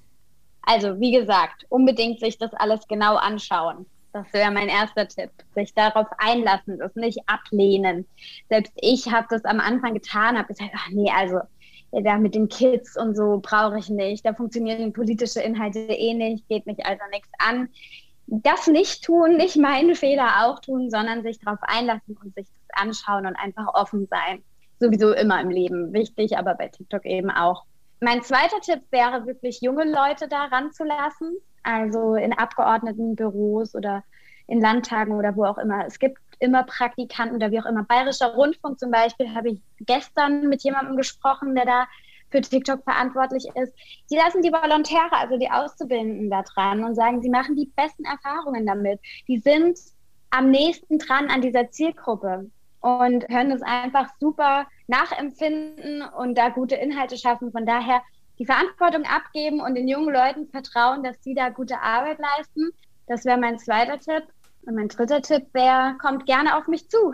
Also, 0.63 1.01
wie 1.01 1.11
gesagt, 1.11 1.67
unbedingt 1.71 2.21
sich 2.21 2.39
das 2.39 2.55
alles 2.55 2.87
genau 2.87 3.17
anschauen. 3.17 3.85
Das 4.13 4.33
wäre 4.33 4.53
mein 4.53 4.69
erster 4.69 5.09
Tipp. 5.09 5.31
Sich 5.57 5.75
darauf 5.75 6.07
einlassen, 6.19 6.79
das 6.79 6.95
nicht 6.95 7.19
ablehnen. 7.27 8.07
Selbst 8.49 8.73
ich 8.77 9.11
habe 9.11 9.27
das 9.29 9.45
am 9.45 9.59
Anfang 9.59 9.95
getan, 9.95 10.39
habe 10.39 10.47
gesagt, 10.47 10.71
ach 10.77 10.89
nee, 10.93 11.11
also 11.11 11.41
da 11.91 12.17
mit 12.19 12.37
den 12.37 12.49
Kids 12.49 12.97
und 12.97 13.17
so 13.17 13.41
brauche 13.43 13.79
ich 13.81 13.89
nicht. 13.89 14.25
Da 14.25 14.35
funktionieren 14.35 14.93
politische 14.93 15.41
Inhalte 15.41 15.81
eh 15.81 16.15
nicht, 16.15 16.47
geht 16.49 16.67
mich 16.67 16.87
also 16.87 17.03
nichts 17.11 17.31
an. 17.39 17.71
Das 18.31 18.67
nicht 18.67 19.05
tun, 19.05 19.39
nicht 19.39 19.57
meine 19.57 19.95
Fehler 19.95 20.45
auch 20.45 20.61
tun, 20.61 20.91
sondern 20.91 21.23
sich 21.23 21.39
darauf 21.41 21.61
einlassen 21.63 22.17
und 22.23 22.35
sich 22.35 22.47
das 22.47 22.83
anschauen 22.83 23.25
und 23.25 23.37
einfach 23.37 23.73
offen 23.73 24.07
sein. 24.07 24.43
Sowieso 24.79 25.13
immer 25.13 25.41
im 25.41 25.49
Leben 25.49 25.95
wichtig, 25.95 26.37
aber 26.37 26.55
bei 26.55 26.69
TikTok 26.69 27.07
eben 27.07 27.31
auch. 27.31 27.65
Mein 28.01 28.23
zweiter 28.23 28.61
Tipp 28.61 28.83
wäre 28.91 29.27
wirklich, 29.27 29.63
junge 29.63 29.85
Leute 29.85 30.29
da 30.29 30.45
ranzulassen, 30.45 31.39
also 31.63 32.17
in 32.17 32.35
Abgeordnetenbüros 32.35 33.75
oder 33.75 34.05
in 34.47 34.61
Landtagen 34.61 35.15
oder 35.15 35.35
wo 35.35 35.47
auch 35.47 35.59
immer. 35.59 35.87
Es 35.87 35.99
gibt 35.99 36.19
immer 36.39 36.65
Praktikanten 36.65 37.37
oder 37.37 37.51
wie 37.51 37.61
auch 37.61 37.67
immer. 37.67 37.85
Bayerischer 37.85 38.35
Rundfunk 38.35 38.79
zum 38.79 38.91
Beispiel 38.91 39.35
habe 39.35 39.51
ich 39.51 39.63
gestern 39.81 40.49
mit 40.49 40.63
jemandem 40.63 40.97
gesprochen, 40.97 41.55
der 41.55 41.65
da 41.65 41.87
für 42.31 42.41
TikTok 42.41 42.83
verantwortlich 42.85 43.47
ist. 43.55 43.73
Die 44.11 44.17
lassen 44.17 44.43
die 44.43 44.53
Volontäre, 44.53 45.13
also 45.13 45.39
die 45.39 45.51
Auszubildenden 45.51 46.31
da 46.31 46.43
dran 46.43 46.85
und 46.85 46.95
sagen, 46.95 47.23
sie 47.23 47.31
machen 47.31 47.57
die 47.57 47.71
besten 47.77 48.05
Erfahrungen 48.05 48.67
damit. 48.67 49.01
Die 49.27 49.39
sind 49.39 49.79
am 50.31 50.51
nächsten 50.51 50.99
dran 50.99 51.31
an 51.31 51.41
dieser 51.41 51.71
Zielgruppe 51.71 52.51
und 52.81 53.27
können 53.29 53.51
es 53.51 53.63
einfach 53.63 54.11
super 54.21 54.67
nachempfinden 54.87 56.03
und 56.03 56.37
da 56.37 56.51
gute 56.51 56.77
Inhalte 56.77 57.17
schaffen. 57.17 57.51
Von 57.51 57.67
daher 57.67 58.03
die 58.39 58.47
Verantwortung 58.47 59.05
abgeben 59.05 59.61
und 59.61 59.75
den 59.75 59.89
jungen 59.89 60.15
Leuten 60.15 60.49
vertrauen, 60.49 61.03
dass 61.03 61.17
sie 61.23 61.35
da 61.35 61.49
gute 61.49 61.81
Arbeit 61.81 62.19
leisten. 62.19 62.71
Das 63.07 63.25
wäre 63.25 63.39
mein 63.39 63.59
zweiter 63.59 63.99
Tipp. 63.99 64.25
Und 64.63 64.75
mein 64.75 64.89
dritter 64.89 65.23
Tipp 65.23 65.47
wäre, 65.55 65.97
kommt 65.99 66.27
gerne 66.27 66.57
auf 66.57 66.67
mich 66.67 66.89
zu. 66.91 67.13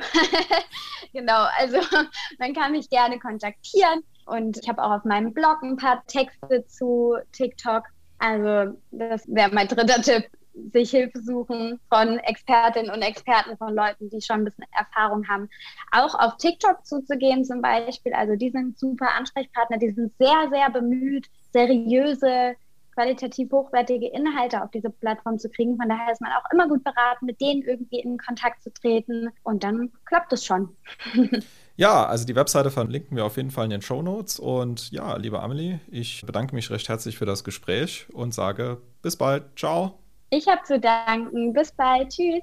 genau, 1.13 1.47
also 1.59 1.79
man 2.39 2.53
kann 2.53 2.73
mich 2.73 2.91
gerne 2.91 3.19
kontaktieren. 3.19 4.03
Und 4.27 4.59
ich 4.59 4.69
habe 4.69 4.83
auch 4.83 4.91
auf 4.91 5.05
meinem 5.05 5.33
Blog 5.33 5.63
ein 5.63 5.77
paar 5.77 6.05
Texte 6.07 6.67
zu 6.67 7.17
TikTok. 7.33 7.85
Also 8.19 8.77
das 8.91 9.27
wäre 9.29 9.53
mein 9.53 9.69
dritter 9.69 10.01
Tipp 10.01 10.31
sich 10.73 10.91
Hilfe 10.91 11.21
suchen 11.21 11.81
von 11.89 12.19
Expertinnen 12.19 12.91
und 12.91 13.03
Experten, 13.03 13.57
von 13.57 13.75
Leuten, 13.75 14.09
die 14.11 14.21
schon 14.21 14.41
ein 14.41 14.45
bisschen 14.45 14.67
Erfahrung 14.73 15.27
haben. 15.29 15.49
Auch 15.91 16.15
auf 16.15 16.37
TikTok 16.37 16.87
zuzugehen 16.87 17.45
zum 17.45 17.61
Beispiel. 17.61 18.13
Also 18.15 18.37
die 18.37 18.51
sind 18.51 18.79
super 18.79 19.09
Ansprechpartner, 19.17 19.79
die 19.79 19.91
sind 19.91 20.13
sehr, 20.19 20.49
sehr 20.51 20.71
bemüht, 20.71 21.27
seriöse, 21.53 22.55
qualitativ 22.95 23.51
hochwertige 23.51 24.07
Inhalte 24.09 24.63
auf 24.63 24.71
diese 24.71 24.91
Plattform 24.91 25.39
zu 25.39 25.49
kriegen. 25.51 25.77
Von 25.77 25.89
daher 25.89 26.13
ist 26.13 26.21
man 26.21 26.33
auch 26.33 26.49
immer 26.53 26.69
gut 26.69 26.85
beraten, 26.85 27.27
mit 27.27 27.41
denen 27.41 27.63
irgendwie 27.63 28.01
in 28.01 28.19
Kontakt 28.19 28.63
zu 28.63 28.73
treten. 28.73 29.31
Und 29.43 29.65
dann 29.65 29.93
klappt 30.05 30.33
es 30.33 30.45
schon. 30.45 30.77
Ja, 31.77 32.07
also 32.07 32.25
die 32.25 32.37
Webseite 32.37 32.71
verlinken 32.71 33.17
wir 33.17 33.25
auf 33.25 33.37
jeden 33.37 33.51
Fall 33.51 33.65
in 33.65 33.71
den 33.71 33.83
Show 33.83 34.01
Notes. 34.01 34.39
Und 34.39 34.93
ja, 34.93 35.17
liebe 35.17 35.41
Amelie, 35.41 35.81
ich 35.91 36.23
bedanke 36.25 36.55
mich 36.55 36.71
recht 36.71 36.89
herzlich 36.89 37.19
für 37.19 37.27
das 37.27 37.43
Gespräch 37.43 38.07
und 38.13 38.33
sage 38.33 38.79
bis 39.03 39.17
bald. 39.17 39.45
Ciao. 39.57 39.99
Ich 40.31 40.47
habe 40.47 40.63
zu 40.65 40.79
danken. 40.79 41.53
Bis 41.53 41.73
bald. 41.73 42.11
Tschüss. 42.11 42.43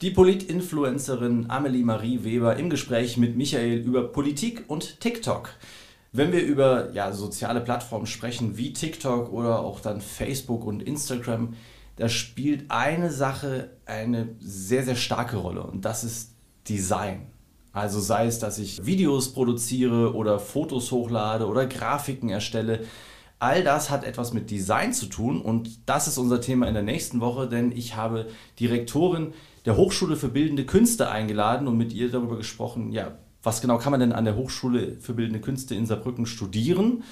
Die 0.00 0.10
Polit-Influencerin 0.10 1.50
Amelie 1.50 1.84
Marie 1.84 2.24
Weber 2.24 2.56
im 2.56 2.68
Gespräch 2.70 3.16
mit 3.16 3.36
Michael 3.36 3.78
über 3.78 4.08
Politik 4.08 4.64
und 4.66 5.00
TikTok. 5.00 5.50
Wenn 6.12 6.32
wir 6.32 6.42
über 6.42 6.90
ja, 6.92 7.12
soziale 7.12 7.60
Plattformen 7.60 8.06
sprechen 8.06 8.56
wie 8.56 8.72
TikTok 8.72 9.32
oder 9.32 9.60
auch 9.60 9.80
dann 9.80 10.00
Facebook 10.00 10.64
und 10.64 10.82
Instagram, 10.82 11.54
da 11.96 12.08
spielt 12.08 12.70
eine 12.70 13.10
Sache 13.10 13.70
eine 13.86 14.34
sehr, 14.40 14.84
sehr 14.84 14.96
starke 14.96 15.36
Rolle 15.36 15.62
und 15.62 15.84
das 15.84 16.02
ist 16.02 16.32
Design. 16.68 17.26
Also 17.74 17.98
sei 17.98 18.26
es, 18.26 18.38
dass 18.38 18.58
ich 18.58 18.86
Videos 18.86 19.32
produziere 19.32 20.14
oder 20.14 20.38
Fotos 20.38 20.92
hochlade 20.92 21.48
oder 21.48 21.66
Grafiken 21.66 22.28
erstelle. 22.28 22.84
All 23.40 23.64
das 23.64 23.90
hat 23.90 24.04
etwas 24.04 24.32
mit 24.32 24.48
Design 24.48 24.92
zu 24.92 25.06
tun 25.06 25.42
und 25.42 25.80
das 25.86 26.06
ist 26.06 26.16
unser 26.16 26.40
Thema 26.40 26.68
in 26.68 26.74
der 26.74 26.84
nächsten 26.84 27.20
Woche, 27.20 27.48
denn 27.48 27.72
ich 27.72 27.96
habe 27.96 28.28
die 28.60 28.66
Rektorin 28.66 29.34
der 29.64 29.76
Hochschule 29.76 30.14
für 30.14 30.28
Bildende 30.28 30.64
Künste 30.64 31.10
eingeladen 31.10 31.66
und 31.66 31.76
mit 31.76 31.92
ihr 31.92 32.12
darüber 32.12 32.36
gesprochen, 32.36 32.92
ja, 32.92 33.18
was 33.42 33.60
genau 33.60 33.78
kann 33.78 33.90
man 33.90 34.00
denn 34.00 34.12
an 34.12 34.24
der 34.24 34.36
Hochschule 34.36 34.96
für 35.00 35.12
Bildende 35.12 35.40
Künste 35.40 35.74
in 35.74 35.84
Saarbrücken 35.84 36.26
studieren? 36.26 37.02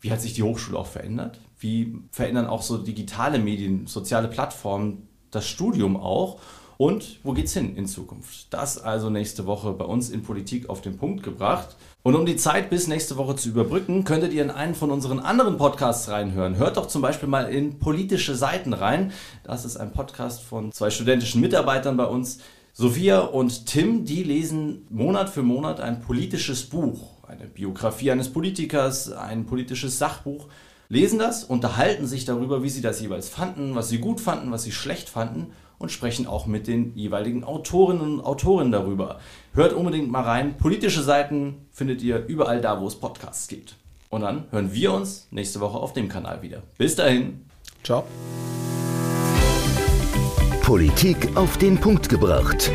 Wie 0.00 0.10
hat 0.10 0.20
sich 0.20 0.34
die 0.34 0.42
Hochschule 0.42 0.78
auch 0.78 0.88
verändert? 0.88 1.38
Wie 1.60 1.96
verändern 2.10 2.46
auch 2.46 2.62
so 2.62 2.76
digitale 2.76 3.38
Medien, 3.38 3.86
soziale 3.86 4.26
Plattformen 4.26 5.06
das 5.30 5.46
Studium 5.46 5.96
auch? 5.96 6.40
Und 6.78 7.18
wo 7.24 7.32
geht's 7.32 7.54
hin 7.54 7.74
in 7.74 7.88
Zukunft? 7.88 8.46
Das 8.50 8.78
also 8.78 9.10
nächste 9.10 9.46
Woche 9.46 9.72
bei 9.72 9.84
uns 9.84 10.10
in 10.10 10.22
Politik 10.22 10.70
auf 10.70 10.80
den 10.80 10.96
Punkt 10.96 11.24
gebracht. 11.24 11.74
Und 12.04 12.14
um 12.14 12.24
die 12.24 12.36
Zeit 12.36 12.70
bis 12.70 12.86
nächste 12.86 13.16
Woche 13.16 13.34
zu 13.34 13.48
überbrücken, 13.48 14.04
könntet 14.04 14.32
ihr 14.32 14.44
in 14.44 14.52
einen 14.52 14.76
von 14.76 14.92
unseren 14.92 15.18
anderen 15.18 15.58
Podcasts 15.58 16.08
reinhören. 16.08 16.56
Hört 16.56 16.76
doch 16.76 16.86
zum 16.86 17.02
Beispiel 17.02 17.28
mal 17.28 17.52
in 17.52 17.80
politische 17.80 18.36
Seiten 18.36 18.74
rein. 18.74 19.10
Das 19.42 19.64
ist 19.64 19.76
ein 19.76 19.90
Podcast 19.90 20.44
von 20.44 20.70
zwei 20.70 20.90
studentischen 20.90 21.40
Mitarbeitern 21.40 21.96
bei 21.96 22.06
uns. 22.06 22.38
Sophia 22.72 23.22
und 23.22 23.66
Tim, 23.66 24.04
die 24.04 24.22
lesen 24.22 24.86
Monat 24.88 25.30
für 25.30 25.42
Monat 25.42 25.80
ein 25.80 26.00
politisches 26.00 26.62
Buch, 26.62 27.24
eine 27.26 27.46
Biografie 27.46 28.12
eines 28.12 28.32
Politikers, 28.32 29.10
ein 29.10 29.46
politisches 29.46 29.98
Sachbuch 29.98 30.46
lesen 30.88 31.18
das, 31.18 31.42
unterhalten 31.42 32.06
sich 32.06 32.24
darüber, 32.24 32.62
wie 32.62 32.70
sie 32.70 32.80
das 32.80 33.00
jeweils 33.00 33.28
fanden, 33.28 33.74
was 33.74 33.88
sie 33.88 33.98
gut 33.98 34.20
fanden, 34.20 34.52
was 34.52 34.62
sie 34.62 34.72
schlecht 34.72 35.08
fanden 35.08 35.48
und 35.78 35.90
sprechen 35.90 36.26
auch 36.26 36.46
mit 36.46 36.66
den 36.66 36.94
jeweiligen 36.96 37.44
Autorinnen 37.44 38.18
und 38.18 38.20
Autoren 38.20 38.72
darüber. 38.72 39.18
Hört 39.54 39.72
unbedingt 39.72 40.10
mal 40.10 40.22
rein. 40.22 40.56
Politische 40.56 41.02
Seiten 41.02 41.66
findet 41.72 42.02
ihr 42.02 42.26
überall 42.26 42.60
da, 42.60 42.80
wo 42.80 42.86
es 42.86 42.96
Podcasts 42.96 43.48
gibt. 43.48 43.76
Und 44.10 44.22
dann 44.22 44.44
hören 44.50 44.72
wir 44.72 44.92
uns 44.92 45.28
nächste 45.30 45.60
Woche 45.60 45.78
auf 45.78 45.92
dem 45.92 46.08
Kanal 46.08 46.42
wieder. 46.42 46.62
Bis 46.78 46.96
dahin. 46.96 47.44
Ciao. 47.84 48.04
Politik 50.62 51.36
auf 51.36 51.56
den 51.58 51.78
Punkt 51.78 52.08
gebracht. 52.08 52.70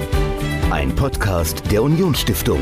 Ein 0.72 0.96
Podcast 0.96 1.72
der 1.72 1.84
Unionsstiftung. 1.84 2.60